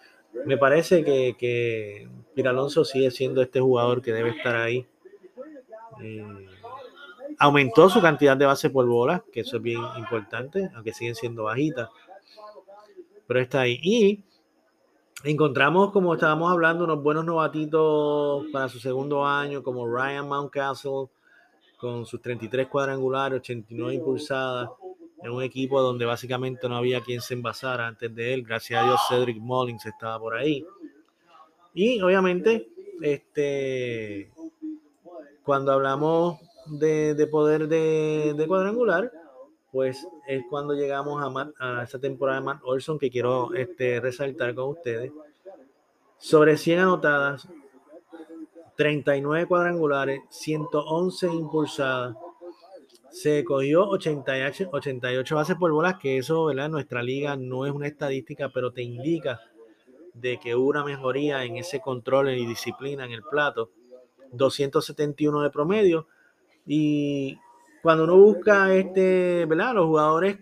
me 0.44 0.56
parece 0.56 1.04
que, 1.04 1.36
que 1.38 2.48
Alonso 2.48 2.84
sigue 2.84 3.10
siendo 3.10 3.42
este 3.42 3.60
jugador 3.60 4.02
que 4.02 4.12
debe 4.12 4.30
estar 4.30 4.56
ahí. 4.56 4.86
Eh, 6.02 6.46
aumentó 7.38 7.88
su 7.88 8.00
cantidad 8.00 8.36
de 8.36 8.46
bases 8.46 8.70
por 8.70 8.86
bola, 8.86 9.22
que 9.32 9.40
eso 9.40 9.56
es 9.56 9.62
bien 9.62 9.80
importante, 9.96 10.70
aunque 10.74 10.92
siguen 10.92 11.14
siendo 11.14 11.44
bajitas. 11.44 11.88
Pero 13.28 13.40
está 13.40 13.60
ahí. 13.60 13.78
Y 13.80 14.24
encontramos, 15.22 15.92
como 15.92 16.14
estábamos 16.14 16.50
hablando, 16.50 16.82
unos 16.82 17.00
buenos 17.00 17.24
novatitos 17.24 18.46
para 18.52 18.68
su 18.68 18.80
segundo 18.80 19.24
año, 19.24 19.62
como 19.62 19.86
Ryan 19.86 20.28
Mountcastle, 20.28 21.06
con 21.76 22.04
sus 22.04 22.20
33 22.20 22.66
cuadrangulares, 22.66 23.38
89 23.38 23.94
impulsadas, 23.94 24.70
en 25.22 25.30
un 25.30 25.44
equipo 25.44 25.80
donde 25.80 26.04
básicamente 26.04 26.68
no 26.68 26.76
había 26.76 27.00
quien 27.02 27.20
se 27.20 27.34
envasara 27.34 27.86
antes 27.86 28.12
de 28.12 28.34
él. 28.34 28.42
Gracias 28.42 28.82
a 28.82 28.84
Dios, 28.84 29.00
Cedric 29.08 29.38
Mullins 29.38 29.86
estaba 29.86 30.18
por 30.18 30.34
ahí. 30.34 30.66
Y 31.74 32.00
obviamente, 32.00 32.68
este, 33.00 34.32
cuando 35.44 35.72
hablamos 35.72 36.40
de, 36.66 37.28
poder 37.30 37.68
de, 37.68 38.44
cuadrangular, 38.46 39.10
pues 39.78 40.08
es 40.26 40.42
cuando 40.50 40.74
llegamos 40.74 41.22
a, 41.22 41.52
a 41.60 41.84
esa 41.84 42.00
temporada 42.00 42.40
de 42.40 42.46
Matt 42.46 42.62
Olson 42.64 42.98
que 42.98 43.12
quiero 43.12 43.54
este, 43.54 44.00
resaltar 44.00 44.52
con 44.52 44.70
ustedes. 44.70 45.12
Sobre 46.16 46.56
100 46.56 46.80
anotadas, 46.80 47.46
39 48.74 49.46
cuadrangulares, 49.46 50.22
111 50.30 51.28
impulsadas. 51.28 52.16
Se 53.12 53.44
cogió 53.44 53.88
88, 53.88 54.68
88 54.72 55.36
bases 55.36 55.54
por 55.54 55.70
bolas, 55.70 55.96
que 56.00 56.18
eso, 56.18 56.46
¿verdad? 56.46 56.66
En 56.66 56.72
nuestra 56.72 57.00
liga 57.00 57.36
no 57.36 57.64
es 57.64 57.70
una 57.70 57.86
estadística, 57.86 58.48
pero 58.48 58.72
te 58.72 58.82
indica 58.82 59.40
de 60.12 60.40
que 60.40 60.56
hubo 60.56 60.70
una 60.70 60.82
mejoría 60.82 61.44
en 61.44 61.56
ese 61.56 61.78
control 61.78 62.30
y 62.30 62.44
disciplina 62.44 63.04
en 63.04 63.12
el 63.12 63.22
plato. 63.22 63.70
271 64.32 65.40
de 65.40 65.50
promedio. 65.50 66.08
Y 66.66 67.38
cuando 67.88 68.04
uno 68.04 68.18
busca 68.18 68.74
este, 68.74 69.46
¿verdad? 69.46 69.72
Los 69.72 69.86
jugadores 69.86 70.40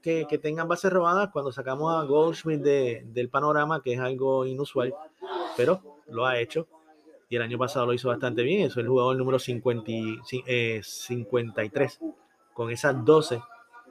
que, 0.00 0.24
tengan 0.40 0.68
bases 0.68 0.92
robadas, 0.92 1.30
cuando 1.32 1.50
sacamos 1.50 1.92
a 1.92 2.04
Goldschmidt 2.04 2.60
de, 2.60 3.04
del 3.08 3.28
panorama, 3.28 3.82
que 3.82 3.94
es 3.94 3.98
algo 3.98 4.46
inusual, 4.46 4.94
pero 5.56 5.82
lo 6.06 6.26
ha 6.26 6.38
hecho 6.38 6.68
y 7.28 7.34
el 7.34 7.42
año 7.42 7.58
pasado 7.58 7.86
lo 7.86 7.92
hizo 7.92 8.06
bastante 8.06 8.44
bien. 8.44 8.60
Eso 8.60 8.78
es 8.78 8.84
el 8.84 8.88
jugador 8.88 9.16
número 9.16 9.40
50, 9.40 9.90
53 10.80 11.92
eh, 11.92 12.06
con 12.54 12.70
esas 12.70 13.04
12 13.04 13.42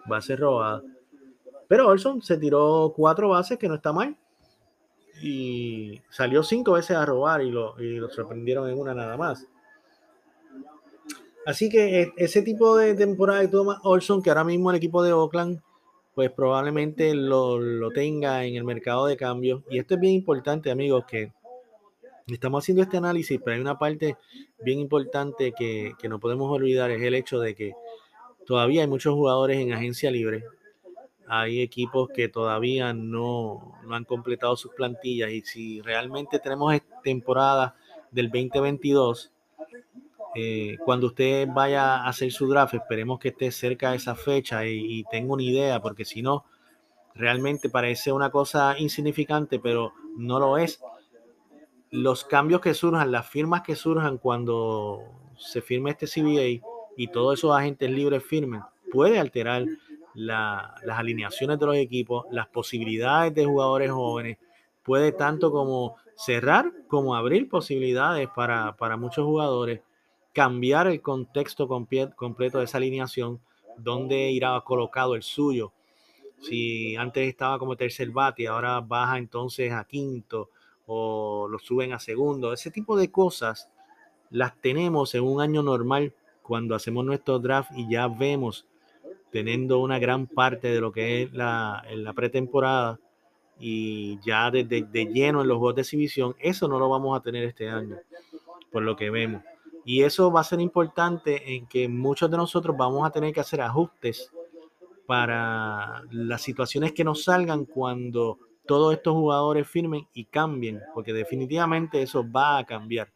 bases 0.05 0.39
robadas. 0.39 0.83
Pero 1.67 1.89
Olson 1.89 2.21
se 2.21 2.37
tiró 2.37 2.93
cuatro 2.95 3.27
bases, 3.27 3.57
que 3.57 3.67
no 3.67 3.75
está 3.75 3.91
mal. 3.91 4.15
Y 5.21 6.01
salió 6.09 6.43
cinco 6.43 6.71
veces 6.71 6.95
a 6.95 7.05
robar 7.05 7.41
y 7.41 7.51
lo 7.51 8.09
sorprendieron 8.09 8.69
en 8.69 8.79
una 8.79 8.93
nada 8.93 9.17
más. 9.17 9.45
Así 11.45 11.69
que 11.69 12.01
e, 12.01 12.13
ese 12.17 12.41
tipo 12.41 12.75
de 12.77 12.95
temporada 12.95 13.41
de 13.41 13.47
Thomas 13.47 13.79
Olson, 13.83 14.21
que 14.21 14.29
ahora 14.29 14.43
mismo 14.43 14.69
el 14.71 14.77
equipo 14.77 15.03
de 15.03 15.13
Oakland, 15.13 15.61
pues 16.13 16.31
probablemente 16.31 17.13
lo, 17.13 17.59
lo 17.59 17.91
tenga 17.91 18.45
en 18.45 18.55
el 18.55 18.63
mercado 18.63 19.05
de 19.05 19.17
cambio. 19.17 19.63
Y 19.69 19.79
esto 19.79 19.95
es 19.95 19.99
bien 19.99 20.13
importante, 20.13 20.71
amigos, 20.71 21.05
que 21.05 21.31
Estamos 22.27 22.63
haciendo 22.63 22.81
este 22.81 22.97
análisis, 22.97 23.39
pero 23.43 23.53
hay 23.53 23.61
una 23.61 23.77
parte 23.77 24.17
bien 24.63 24.79
importante 24.79 25.53
que, 25.55 25.93
no 26.09 26.19
podemos 26.19 26.51
olvidar, 26.51 26.89
es 26.89 27.03
el 27.03 27.13
hecho 27.13 27.39
de 27.39 27.53
que 27.53 27.73
todavía 28.47 28.81
hay 28.81 28.87
muchos 28.87 29.13
jugadores 29.13 29.59
en 29.59 29.73
agencia 29.73 30.09
libre. 30.09 30.43
Hay 31.27 31.61
equipos 31.61 32.09
que 32.09 32.27
todavía 32.27 32.93
no, 32.93 33.75
han 33.91 34.05
completado 34.05 34.55
sus 34.55 34.73
plantillas 34.73 35.29
y 35.29 35.41
si 35.41 35.81
realmente 35.81 36.39
tenemos 36.39 36.73
temporada 37.03 37.75
del 38.09 38.31
2022, 38.31 39.31
eh, 40.35 40.77
cuando 40.83 41.07
usted 41.07 41.47
vaya 41.47 41.97
a 41.97 42.09
hacer 42.09 42.31
su 42.31 42.47
draft, 42.47 42.73
esperemos 42.73 43.19
que 43.19 43.29
esté 43.29 43.51
cerca 43.51 43.91
de 43.91 43.97
esa 43.97 44.15
fecha 44.15 44.65
y, 44.65 44.99
y 44.99 45.03
tenga 45.05 45.33
una 45.33 45.43
idea, 45.43 45.81
porque 45.81 46.05
si 46.05 46.21
no, 46.21 46.45
realmente 47.15 47.69
parece 47.69 48.11
una 48.11 48.29
cosa 48.29 48.75
insignificante, 48.77 49.59
pero 49.59 49.93
no 50.17 50.39
lo 50.39 50.57
es. 50.57 50.81
Los 51.91 52.25
cambios 52.25 52.61
que 52.61 52.73
surjan, 52.73 53.11
las 53.11 53.27
firmas 53.27 53.61
que 53.61 53.75
surjan 53.75 54.17
cuando 54.17 55.01
se 55.37 55.61
firme 55.61 55.91
este 55.91 56.07
CBA 56.07 56.65
y 56.97 57.07
todos 57.07 57.39
esos 57.39 57.55
agentes 57.55 57.89
libres 57.89 58.23
firmen, 58.23 58.61
puede 58.91 59.19
alterar 59.19 59.65
las 60.13 60.97
alineaciones 60.97 61.59
de 61.59 61.65
los 61.65 61.75
equipos, 61.75 62.25
las 62.31 62.47
posibilidades 62.47 63.33
de 63.33 63.45
jugadores 63.45 63.91
jóvenes, 63.91 64.37
puede 64.83 65.11
tanto 65.11 65.51
como 65.51 65.97
cerrar 66.15 66.71
como 66.87 67.15
abrir 67.15 67.49
posibilidades 67.49 68.29
para, 68.33 68.97
muchos 68.97 69.25
jugadores, 69.25 69.81
cambiar 70.35 70.87
el 70.87 71.01
contexto 71.01 71.65
completo 71.65 72.57
de 72.57 72.65
esa 72.65 72.77
alineación, 72.77 73.39
donde 73.77 74.31
irá 74.31 74.59
colocado 74.65 75.15
el 75.15 75.23
suyo. 75.23 75.71
Si 76.41 76.93
antes 76.97 77.29
estaba 77.29 77.57
como 77.57 77.77
tercer 77.77 78.09
bate, 78.09 78.45
ahora 78.45 78.81
baja 78.81 79.17
entonces 79.17 79.71
a 79.71 79.85
quinto 79.85 80.49
o 80.87 81.47
lo 81.49 81.57
suben 81.57 81.93
a 81.93 81.99
segundo. 81.99 82.51
Ese 82.51 82.69
tipo 82.69 82.97
de 82.97 83.09
cosas 83.09 83.69
las 84.29 84.59
tenemos 84.59 85.15
en 85.15 85.23
un 85.23 85.39
año 85.39 85.63
normal 85.63 86.13
cuando 86.41 86.75
hacemos 86.75 87.05
nuestro 87.05 87.39
draft 87.39 87.71
y 87.73 87.89
ya 87.89 88.09
vemos 88.09 88.67
teniendo 89.31 89.79
una 89.79 89.99
gran 89.99 90.27
parte 90.27 90.67
de 90.67 90.81
lo 90.81 90.91
que 90.91 91.23
es 91.23 91.33
la, 91.33 91.81
pretemporada 92.13 92.99
y 93.57 94.19
ya 94.19 94.51
de, 94.51 94.65
de, 94.65 95.05
lleno 95.05 95.41
en 95.41 95.47
los 95.47 95.57
juegos 95.59 95.75
de 95.75 95.81
exhibición, 95.83 96.35
eso 96.39 96.67
no 96.67 96.77
lo 96.77 96.89
vamos 96.89 97.17
a 97.17 97.23
tener 97.23 97.45
este 97.45 97.69
año, 97.69 97.95
por 98.69 98.83
lo 98.83 98.97
que 98.97 99.09
vemos. 99.09 99.41
Y 99.85 100.01
eso 100.01 100.31
va 100.31 100.41
a 100.41 100.43
ser 100.43 100.59
importante 100.59 101.55
en 101.55 101.67
que 101.67 101.87
muchos 101.87 102.29
de 102.29 102.37
nosotros 102.37 102.75
vamos 102.75 103.07
a 103.07 103.11
tener 103.11 103.31
que 103.33 103.39
hacer 103.39 103.61
ajustes 103.61 104.31
para 105.05 106.01
las 106.09 106.41
situaciones 106.41 106.91
que 106.91 107.03
nos 107.03 107.23
salgan 107.23 107.65
cuando 107.65 108.39
todos 108.65 108.95
estos 108.95 109.13
jugadores 109.13 109.67
firmen 109.67 110.07
y 110.13 110.25
cambien, 110.25 110.81
porque 110.95 111.13
definitivamente 111.13 112.01
eso 112.01 112.25
va 112.29 112.57
a 112.57 112.65
cambiar. 112.65 113.09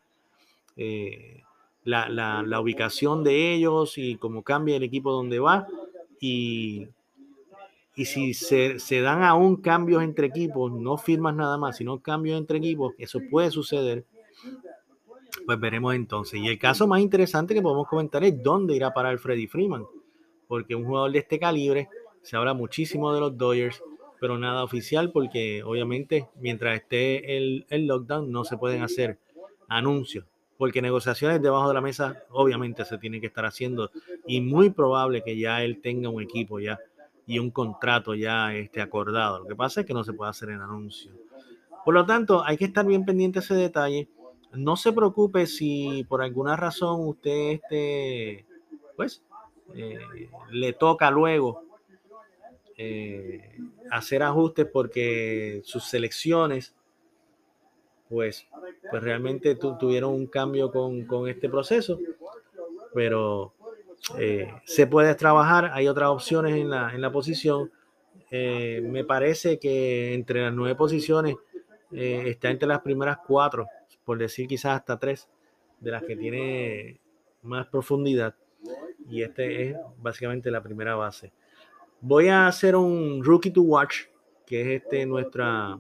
Eh, 0.78 1.42
la, 1.84 2.60
ubicación 2.62 3.24
de 3.24 3.54
ellos 3.54 3.98
y 3.98 4.16
cómo 4.18 4.44
cambia 4.44 4.76
el 4.76 4.84
equipo 4.84 5.12
donde 5.12 5.40
va. 5.40 5.68
Y, 6.20 6.88
y 7.96 8.06
si 8.06 8.34
se, 8.34 8.80
se, 8.80 9.02
dan 9.02 9.24
aún 9.24 9.58
cambios 9.58 10.04
entre 10.04 10.28
equipos, 10.28 10.72
no 10.72 10.98
firmas 10.98 11.36
nada 11.36 11.58
más, 11.58 11.78
sino 11.78 12.00
cambios 12.00 12.38
entre 12.38 12.58
equipos, 12.58 12.94
eso 12.98 13.20
puede 13.30 13.52
suceder. 13.52 14.06
Pues 15.50 15.60
veremos 15.60 15.96
entonces. 15.96 16.40
Y 16.40 16.48
el 16.48 16.60
caso 16.60 16.86
más 16.86 17.02
interesante 17.02 17.56
que 17.56 17.62
podemos 17.64 17.88
comentar 17.88 18.24
es 18.24 18.44
dónde 18.44 18.76
irá 18.76 18.90
a 18.90 18.94
parar 18.94 19.18
Freddy 19.18 19.48
Freeman, 19.48 19.84
porque 20.48 20.76
un 20.76 20.86
jugador 20.86 21.12
de 21.12 21.18
este 21.18 21.40
calibre, 21.40 21.90
se 22.22 22.38
habla 22.38 22.54
muchísimo 22.54 23.12
de 23.12 23.20
los 23.20 23.36
Dodgers, 23.36 23.82
pero 24.20 24.38
nada 24.38 24.64
oficial 24.64 25.12
porque 25.12 25.64
obviamente 25.64 26.28
mientras 26.40 26.76
esté 26.76 27.36
el, 27.36 27.66
el 27.70 27.88
lockdown 27.88 28.32
no 28.32 28.44
se 28.44 28.58
pueden 28.58 28.84
hacer 28.84 29.18
anuncios, 29.68 30.24
porque 30.56 30.84
negociaciones 30.84 31.42
debajo 31.42 31.68
de 31.68 31.74
la 31.74 31.82
mesa 31.82 32.22
obviamente 32.30 32.86
se 32.86 33.00
tienen 33.00 33.20
que 33.20 33.26
estar 33.26 33.46
haciendo 33.48 33.90
y 34.28 34.42
muy 34.42 34.70
probable 34.70 35.24
que 35.24 35.36
ya 35.36 35.64
él 35.64 35.82
tenga 35.82 36.10
un 36.10 36.22
equipo 36.22 36.60
ya 36.60 36.78
y 37.26 37.40
un 37.40 37.50
contrato 37.50 38.14
ya 38.14 38.54
este, 38.54 38.82
acordado. 38.82 39.40
Lo 39.40 39.46
que 39.48 39.56
pasa 39.56 39.82
es 39.82 39.88
que 39.88 39.96
no 39.96 40.04
se 40.04 40.14
puede 40.14 40.30
hacer 40.30 40.50
en 40.50 40.62
anuncio. 40.62 41.12
Por 41.84 41.96
lo 41.96 42.06
tanto, 42.06 42.46
hay 42.46 42.56
que 42.56 42.66
estar 42.66 42.86
bien 42.86 43.04
pendiente 43.04 43.40
de 43.40 43.46
ese 43.46 43.56
detalle. 43.56 44.10
No 44.54 44.76
se 44.76 44.92
preocupe 44.92 45.46
si 45.46 46.04
por 46.10 46.22
alguna 46.22 46.56
razón 46.56 47.08
usted 47.08 47.52
este, 47.52 48.46
pues, 48.96 49.22
eh, 49.76 50.00
le 50.52 50.74
toca 50.74 51.12
luego 51.12 51.64
eh, 52.78 53.56
hacer 53.92 54.24
ajustes 54.24 54.66
porque 54.66 55.62
sus 55.64 55.84
selecciones, 55.84 56.74
pues, 58.10 58.48
pues 58.90 59.04
realmente 59.04 59.56
tuvieron 59.56 60.14
un 60.14 60.26
cambio 60.26 60.72
con, 60.72 61.28
este 61.28 61.48
proceso, 61.48 62.00
pero 62.94 63.54
eh, 64.18 64.52
se 64.66 64.88
puede 64.88 65.14
trabajar, 65.14 65.70
hay 65.74 65.88
otras 65.88 66.10
opciones 66.10 66.56
en 66.56 66.72
la, 66.72 66.94
en 66.94 67.02
la 67.02 67.12
posición. 67.12 67.72
Me 68.32 69.04
parece 69.06 69.60
que 69.60 70.14
entre 70.14 70.42
las 70.42 70.54
nueve 70.54 70.76
posiciones 70.76 71.36
está 71.92 72.52
entre 72.52 72.68
las 72.68 72.82
primeras 72.82 73.18
cuatro, 73.26 73.68
por 74.10 74.18
decir 74.18 74.48
quizás 74.48 74.80
hasta 74.80 74.98
tres, 74.98 75.30
de 75.80 75.92
las 75.92 76.02
que 76.02 76.16
tiene 76.16 77.00
más 77.44 77.68
profundidad. 77.68 78.34
Y 79.08 79.22
este 79.22 79.70
es 79.70 79.78
básicamente 80.02 80.50
la 80.50 80.64
primera 80.64 80.96
base. 80.96 81.32
Voy 82.02 82.28
a 82.28 82.48
hacer 82.48 82.76
un 82.76 83.24
rookie 83.24 83.52
to 83.52 83.62
watch, 83.62 84.06
que 84.48 84.62
es 84.62 84.82
este 84.82 85.06
nuestra 85.06 85.80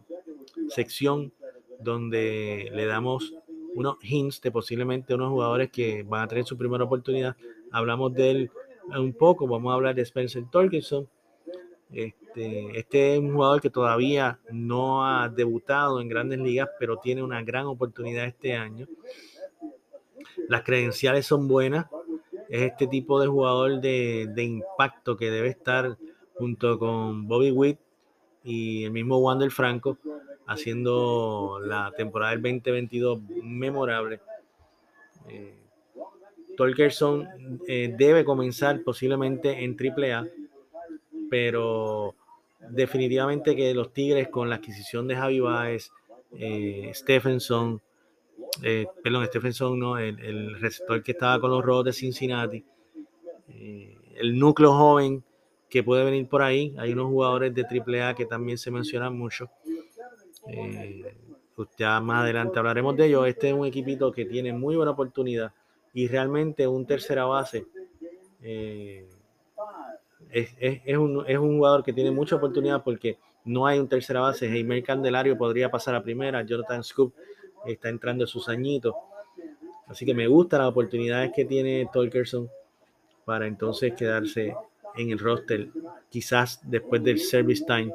sección 0.67 1.33
donde 1.79 2.69
le 2.71 2.85
damos 2.85 3.33
unos 3.73 3.97
hints 4.03 4.39
de 4.41 4.51
posiblemente 4.51 5.15
unos 5.15 5.31
jugadores 5.31 5.71
que 5.71 6.03
van 6.03 6.21
a 6.21 6.27
tener 6.27 6.45
su 6.45 6.55
primera 6.55 6.83
oportunidad. 6.83 7.35
Hablamos 7.71 8.13
de 8.13 8.29
él 8.29 8.51
un 8.95 9.11
poco, 9.13 9.47
vamos 9.47 9.71
a 9.71 9.73
hablar 9.73 9.95
de 9.95 10.03
Spencer 10.03 10.43
Torkelson. 10.51 11.09
Este, 11.91 12.77
este 12.77 13.13
es 13.13 13.19
un 13.19 13.33
jugador 13.33 13.61
que 13.61 13.69
todavía 13.69 14.39
no 14.51 15.05
ha 15.05 15.29
debutado 15.29 15.99
en 16.01 16.07
grandes 16.07 16.39
ligas, 16.39 16.69
pero 16.79 16.97
tiene 16.97 17.23
una 17.23 17.41
gran 17.43 17.65
oportunidad 17.65 18.25
este 18.25 18.55
año. 18.55 18.87
Las 20.47 20.63
credenciales 20.63 21.25
son 21.25 21.47
buenas. 21.47 21.87
Es 22.49 22.63
este 22.63 22.87
tipo 22.87 23.19
de 23.19 23.27
jugador 23.27 23.79
de, 23.79 24.31
impacto 24.37 25.17
que 25.17 25.29
debe 25.29 25.49
estar 25.49 25.97
junto 26.35 26.79
con 26.79 27.27
Bobby 27.27 27.51
Witt 27.51 27.79
y 28.43 28.83
el 28.85 28.91
mismo 28.91 29.17
Wander 29.17 29.51
Franco 29.51 29.97
haciendo 30.47 31.59
la 31.63 31.91
temporada 31.95 32.31
del 32.31 32.41
2022 32.41 33.21
memorable. 33.43 34.19
Eh, 35.27 35.55
Tolkerson 36.57 37.59
eh, 37.67 37.93
debe 37.95 38.25
comenzar 38.25 38.81
posiblemente 38.83 39.63
en 39.63 39.77
AAA, 39.79 40.27
pero 41.29 42.15
definitivamente 42.69 43.55
que 43.55 43.73
los 43.73 43.93
Tigres 43.93 44.27
con 44.29 44.49
la 44.49 44.55
adquisición 44.55 45.07
de 45.07 45.15
Javi 45.15 45.39
Baez, 45.39 45.91
eh, 46.33 46.91
Stephenson, 46.93 47.81
eh, 48.63 48.87
perdón, 49.03 49.25
Stephenson 49.27 49.79
no, 49.79 49.97
el, 49.97 50.59
receptor 50.59 51.01
que 51.03 51.11
estaba 51.11 51.39
con 51.39 51.51
los 51.51 51.63
Rojos 51.63 51.85
de 51.85 51.93
Cincinnati, 51.93 52.63
el 53.47 54.37
núcleo 54.37 54.73
joven 54.73 55.23
que 55.69 55.83
puede 55.83 56.03
venir 56.03 56.27
por 56.27 56.41
ahí, 56.41 56.75
hay 56.77 56.93
unos 56.93 57.07
jugadores 57.07 57.53
de 57.53 57.63
AAA 57.63 58.15
que 58.15 58.25
también 58.25 58.57
se 58.57 58.71
mencionan 58.71 59.17
mucho. 59.17 59.49
Eh, 60.47 61.15
ya 61.77 61.99
más 61.99 62.23
adelante 62.23 62.57
hablaremos 62.57 62.95
de 62.97 63.05
ello. 63.05 63.25
Este 63.25 63.49
es 63.49 63.53
un 63.53 63.67
equipito 63.67 64.11
que 64.11 64.25
tiene 64.25 64.51
muy 64.53 64.75
buena 64.75 64.91
oportunidad 64.91 65.53
y 65.93 66.07
realmente 66.07 66.65
un 66.67 66.85
tercera 66.85 67.25
base 67.25 67.65
eh, 68.41 69.07
es, 70.31 70.49
es, 70.59 70.81
es, 70.85 70.97
un, 70.97 71.23
es, 71.27 71.37
un, 71.37 71.57
jugador 71.57 71.83
que 71.83 71.93
tiene 71.93 72.11
mucha 72.11 72.35
oportunidad 72.35 72.83
porque 72.83 73.17
no 73.45 73.65
hay 73.65 73.79
un 73.79 73.87
tercera 73.87 74.21
base. 74.21 74.47
Jaime 74.47 74.83
Candelario 74.83 75.37
podría 75.37 75.69
pasar 75.71 75.95
a 75.95 76.03
primera. 76.03 76.43
Jonathan 76.43 76.83
Scoop 76.83 77.13
está 77.65 77.89
entrando 77.89 78.23
en 78.23 78.27
sus 78.27 78.47
añitos. 78.49 78.93
Así 79.87 80.05
que 80.05 80.13
me 80.13 80.27
gustan 80.27 80.59
las 80.59 80.69
oportunidades 80.69 81.31
que 81.35 81.45
tiene 81.45 81.89
Tolkerson 81.91 82.49
para 83.25 83.47
entonces 83.47 83.93
quedarse 83.93 84.55
en 84.95 85.11
el 85.11 85.19
roster, 85.19 85.69
quizás 86.09 86.59
después 86.63 87.03
del 87.03 87.19
service 87.19 87.63
time. 87.65 87.91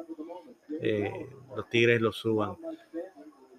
Eh, 0.81 1.27
los 1.55 1.69
Tigres 1.69 2.01
lo 2.01 2.11
suban. 2.11 2.55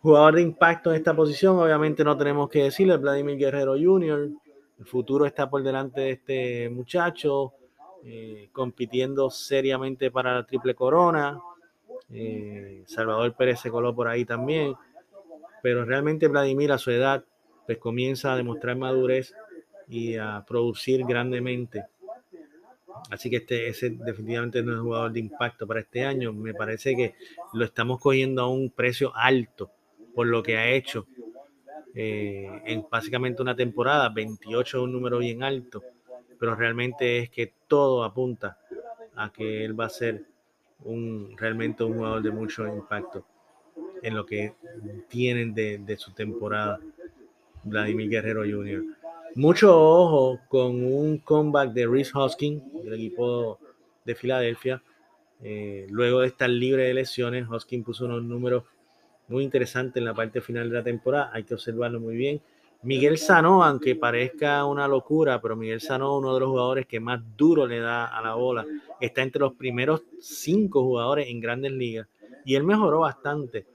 Jugador 0.00 0.36
de 0.36 0.42
impacto 0.42 0.90
en 0.90 0.96
esta 0.96 1.16
posición, 1.16 1.58
obviamente 1.58 2.04
no 2.04 2.16
tenemos 2.16 2.48
que 2.48 2.64
decirle, 2.64 2.96
Vladimir 2.96 3.36
Guerrero 3.38 3.74
Jr. 3.78 4.30
El 4.78 4.86
futuro 4.86 5.24
está 5.24 5.48
por 5.48 5.62
delante 5.62 6.02
de 6.02 6.10
este 6.10 6.68
muchacho, 6.68 7.54
eh, 8.08 8.48
compitiendo 8.52 9.30
seriamente 9.30 10.12
para 10.12 10.32
la 10.32 10.46
triple 10.46 10.76
corona. 10.76 11.40
Eh, 12.08 12.84
Salvador 12.86 13.34
Pérez 13.34 13.58
se 13.58 13.70
coló 13.70 13.92
por 13.94 14.06
ahí 14.06 14.24
también. 14.24 14.74
Pero 15.60 15.84
realmente 15.84 16.28
Vladimir 16.28 16.70
a 16.70 16.78
su 16.78 16.92
edad, 16.92 17.24
pues 17.66 17.78
comienza 17.78 18.32
a 18.32 18.36
demostrar 18.36 18.76
madurez 18.76 19.34
y 19.88 20.16
a 20.16 20.44
producir 20.46 21.04
grandemente. 21.04 21.84
Así 23.10 23.28
que 23.28 23.36
este 23.36 23.68
ese 23.68 23.90
definitivamente 23.90 24.62
no 24.62 24.72
es 24.72 24.78
un 24.78 24.84
jugador 24.84 25.12
de 25.12 25.20
impacto 25.20 25.66
para 25.66 25.80
este 25.80 26.04
año. 26.04 26.32
Me 26.32 26.54
parece 26.54 26.94
que 26.94 27.14
lo 27.54 27.64
estamos 27.64 28.00
cogiendo 28.00 28.42
a 28.42 28.48
un 28.48 28.70
precio 28.70 29.12
alto 29.16 29.72
por 30.14 30.28
lo 30.28 30.42
que 30.42 30.56
ha 30.56 30.70
hecho 30.70 31.06
eh, 31.94 32.62
en 32.66 32.86
básicamente 32.88 33.42
una 33.42 33.56
temporada. 33.56 34.08
28 34.10 34.76
es 34.78 34.82
un 34.82 34.92
número 34.92 35.18
bien 35.18 35.42
alto, 35.42 35.82
pero 36.38 36.54
realmente 36.54 37.18
es 37.18 37.30
que 37.30 37.52
todo 37.66 38.04
apunta 38.04 38.58
a 39.14 39.32
que 39.32 39.64
él 39.64 39.78
va 39.78 39.86
a 39.86 39.90
ser 39.90 40.24
un 40.84 41.34
realmente 41.36 41.84
un 41.84 41.94
jugador 41.94 42.22
de 42.22 42.30
mucho 42.30 42.66
impacto 42.66 43.24
en 44.02 44.14
lo 44.14 44.26
que 44.26 44.54
tienen 45.08 45.54
de, 45.54 45.78
de 45.78 45.96
su 45.96 46.12
temporada. 46.12 46.78
Vladimir 47.64 48.08
Guerrero 48.08 48.42
Jr. 48.42 48.84
Mucho 49.34 49.78
ojo 49.78 50.40
con 50.48 50.84
un 50.84 51.18
comeback 51.18 51.72
de 51.72 51.86
Reese 51.86 52.12
Hosking, 52.14 52.82
del 52.84 52.94
equipo 52.94 53.58
de 54.04 54.14
Filadelfia. 54.14 54.82
Eh, 55.42 55.86
luego 55.90 56.20
de 56.20 56.28
estar 56.28 56.48
libre 56.48 56.84
de 56.84 56.94
lesiones, 56.94 57.46
Hosking 57.46 57.84
puso 57.84 58.06
unos 58.06 58.22
números 58.22 58.64
muy 59.28 59.44
interesantes 59.44 59.96
en 59.96 60.06
la 60.06 60.14
parte 60.14 60.40
final 60.40 60.70
de 60.70 60.76
la 60.76 60.82
temporada. 60.82 61.30
Hay 61.34 61.44
que 61.44 61.54
observarlo 61.54 62.00
muy 62.00 62.16
bien. 62.16 62.40
Miguel 62.82 63.18
Sano, 63.18 63.64
aunque 63.64 63.96
parezca 63.96 64.64
una 64.64 64.86
locura, 64.86 65.40
pero 65.40 65.56
Miguel 65.56 65.80
Sano, 65.80 66.16
uno 66.16 66.34
de 66.34 66.40
los 66.40 66.48
jugadores 66.50 66.86
que 66.86 67.00
más 67.00 67.20
duro 67.36 67.66
le 67.66 67.80
da 67.80 68.06
a 68.06 68.22
la 68.22 68.34
bola, 68.34 68.64
está 69.00 69.22
entre 69.22 69.40
los 69.40 69.54
primeros 69.54 70.02
cinco 70.20 70.82
jugadores 70.82 71.28
en 71.28 71.40
grandes 71.40 71.72
ligas. 71.72 72.06
Y 72.44 72.54
él 72.54 72.62
mejoró 72.62 73.00
bastante 73.00 73.66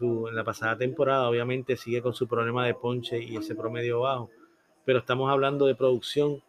en 0.00 0.34
la 0.34 0.44
pasada 0.44 0.76
temporada. 0.76 1.28
Obviamente 1.28 1.76
sigue 1.76 2.02
con 2.02 2.14
su 2.14 2.28
problema 2.28 2.66
de 2.66 2.74
ponche 2.74 3.18
y 3.18 3.36
ese 3.36 3.54
promedio 3.54 4.00
bajo 4.00 4.30
pero 4.86 5.00
estamos 5.00 5.28
hablando 5.30 5.66
de 5.66 5.74
producción 5.74 6.40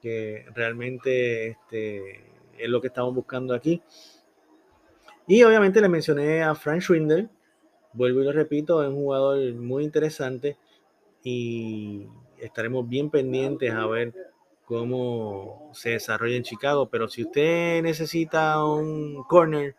que 0.00 0.46
realmente 0.54 1.48
este, 1.48 2.24
es 2.56 2.68
lo 2.68 2.80
que 2.80 2.86
estamos 2.86 3.12
buscando 3.14 3.52
aquí. 3.52 3.82
Y 5.26 5.42
obviamente 5.42 5.80
le 5.80 5.88
mencioné 5.88 6.42
a 6.42 6.54
Frank 6.54 6.82
Schwindel, 6.82 7.28
vuelvo 7.92 8.20
y 8.20 8.24
lo 8.24 8.32
repito, 8.32 8.82
es 8.82 8.88
un 8.88 8.94
jugador 8.94 9.52
muy 9.54 9.82
interesante 9.82 10.56
y 11.24 12.06
estaremos 12.38 12.86
bien 12.86 13.10
pendientes 13.10 13.72
a 13.72 13.86
ver 13.86 14.12
cómo 14.66 15.70
se 15.72 15.90
desarrolla 15.90 16.36
en 16.36 16.42
Chicago. 16.42 16.88
Pero 16.88 17.08
si 17.08 17.22
usted 17.22 17.82
necesita 17.82 18.62
un 18.64 19.24
corner 19.24 19.74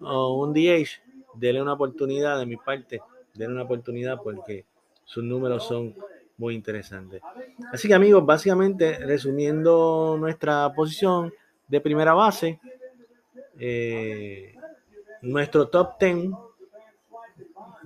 o 0.00 0.42
un 0.42 0.52
DH, 0.52 1.00
déle 1.34 1.62
una 1.62 1.74
oportunidad 1.74 2.38
de 2.38 2.46
mi 2.46 2.56
parte, 2.56 3.00
déle 3.32 3.52
una 3.52 3.62
oportunidad 3.62 4.20
porque 4.22 4.66
sus 5.04 5.22
números 5.22 5.64
son 5.66 5.94
muy 6.36 6.54
interesante. 6.54 7.20
Así 7.72 7.88
que 7.88 7.94
amigos, 7.94 8.26
básicamente 8.26 8.98
resumiendo 8.98 10.16
nuestra 10.18 10.72
posición 10.74 11.32
de 11.68 11.80
primera 11.80 12.12
base, 12.12 12.60
eh, 13.58 14.54
nuestro 15.22 15.68
top 15.68 15.98
10 16.00 16.30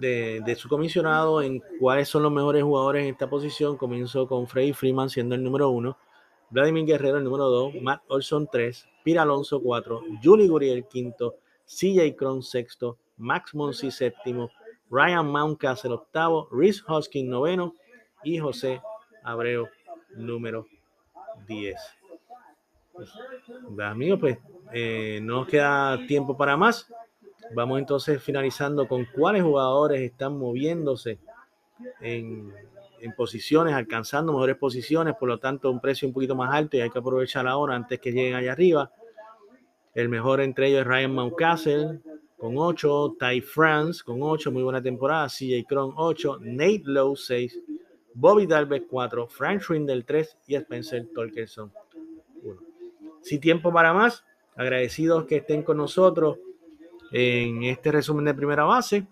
de, 0.02 0.56
su 0.56 0.68
comisionado 0.68 1.42
en 1.42 1.62
cuáles 1.78 2.08
son 2.08 2.24
los 2.24 2.32
mejores 2.32 2.62
jugadores 2.64 3.04
en 3.04 3.10
esta 3.10 3.30
posición 3.30 3.76
comenzó 3.76 4.26
con 4.26 4.48
Freddy 4.48 4.72
Freeman 4.72 5.08
siendo 5.08 5.34
el 5.36 5.44
número 5.44 5.70
uno, 5.70 5.96
Vladimir 6.50 6.84
Guerrero 6.84 7.18
el 7.18 7.24
número 7.24 7.48
2, 7.48 7.74
Matt 7.80 8.02
Olson 8.08 8.48
3, 8.50 8.88
Pira 9.04 9.22
Alonso 9.22 9.62
4, 9.62 10.02
Julie 10.22 10.48
Guriel 10.48 10.86
quinto, 10.88 11.36
CJ 11.66 12.16
Cron 12.16 12.42
sexto, 12.42 12.98
Max 13.16 13.54
Monsi 13.54 13.92
séptimo, 13.92 14.50
Ryan 14.90 15.26
Mountcastle 15.26 15.92
octavo, 15.92 16.48
Rhys 16.50 16.82
Hoskin 16.86 17.30
noveno 17.30 17.74
y 18.24 18.38
José 18.38 18.82
Abreu 19.22 19.68
número 20.16 20.66
10. 21.46 21.76
Pues, 22.92 23.10
amigos, 23.80 24.18
pues 24.20 24.38
eh, 24.72 25.20
no 25.22 25.36
nos 25.36 25.46
queda 25.46 25.98
tiempo 26.06 26.36
para 26.36 26.56
más. 26.56 26.92
Vamos 27.54 27.78
entonces 27.78 28.22
finalizando 28.22 28.88
con 28.88 29.06
cuáles 29.06 29.42
jugadores 29.42 30.00
están 30.00 30.38
moviéndose 30.38 31.18
en, 32.00 32.52
posiciones, 33.16 33.74
alcanzando 33.74 34.32
mejores 34.32 34.56
posiciones, 34.56 35.14
por 35.16 35.28
lo 35.28 35.38
tanto 35.38 35.70
un 35.70 35.80
precio 35.80 36.06
un 36.06 36.14
poquito 36.14 36.36
más 36.36 36.54
alto 36.54 36.76
y 36.76 36.80
hay 36.80 36.90
que 36.90 37.00
aprovechar 37.00 37.48
ahora 37.48 37.74
antes 37.74 37.98
que 37.98 38.12
lleguen 38.12 38.34
allá 38.34 38.52
arriba. 38.52 38.92
El 39.92 40.08
mejor 40.08 40.40
entre 40.40 40.68
ellos 40.68 40.82
es 40.82 40.86
Ryan 40.86 41.14
Mountcastle 41.14 42.00
con 42.38 42.56
8, 42.56 43.16
Ty 43.18 43.40
France 43.40 44.02
con 44.04 44.22
8, 44.22 44.52
muy 44.52 44.62
buena 44.62 44.80
temporada, 44.80 45.26
CJ 45.26 45.64
Cron 45.68 45.92
8, 45.96 46.38
Nate 46.42 46.82
Lowe 46.84 47.16
6, 47.16 47.60
Bobby 48.14 48.46
Dalbec 48.46 48.86
4, 48.86 49.26
Frank 49.26 49.60
Schwindel 49.62 50.04
3 50.04 50.38
y 50.46 50.54
Spencer 50.54 51.08
Torkelson 51.12 51.72
1. 52.42 52.60
Sin 53.20 53.40
tiempo 53.40 53.72
para 53.72 53.92
más, 53.92 54.24
agradecidos 54.54 55.24
que 55.26 55.36
estén 55.36 55.62
con 55.62 55.76
nosotros 55.76 56.38
en 57.12 57.62
este 57.64 57.92
resumen 57.92 58.24
de 58.24 58.34
primera 58.34 58.64
base. 58.64 59.06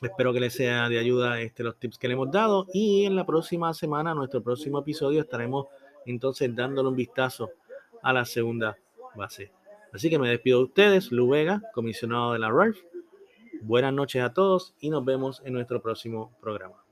Espero 0.00 0.32
que 0.32 0.40
les 0.40 0.54
sea 0.54 0.88
de 0.88 0.98
ayuda 0.98 1.40
este, 1.40 1.62
los 1.62 1.76
tips 1.76 1.98
que 1.98 2.08
le 2.08 2.14
hemos 2.14 2.30
dado 2.30 2.66
y 2.72 3.04
en 3.04 3.16
la 3.16 3.26
próxima 3.26 3.74
semana, 3.74 4.14
nuestro 4.14 4.42
próximo 4.42 4.78
episodio, 4.78 5.20
estaremos 5.20 5.66
entonces 6.06 6.54
dándole 6.54 6.88
un 6.88 6.96
vistazo 6.96 7.50
a 8.02 8.12
la 8.12 8.24
segunda 8.24 8.78
base. 9.14 9.52
Así 9.92 10.08
que 10.08 10.18
me 10.18 10.28
despido 10.28 10.58
de 10.58 10.64
ustedes, 10.64 11.12
Lu 11.12 11.28
Vega, 11.28 11.62
comisionado 11.74 12.32
de 12.32 12.38
la 12.38 12.50
RALF. 12.50 12.78
Buenas 13.62 13.92
noches 13.92 14.22
a 14.22 14.32
todos 14.32 14.74
y 14.80 14.88
nos 14.90 15.04
vemos 15.04 15.42
en 15.44 15.54
nuestro 15.54 15.82
próximo 15.82 16.32
programa. 16.40 16.87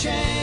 shame. 0.00 0.39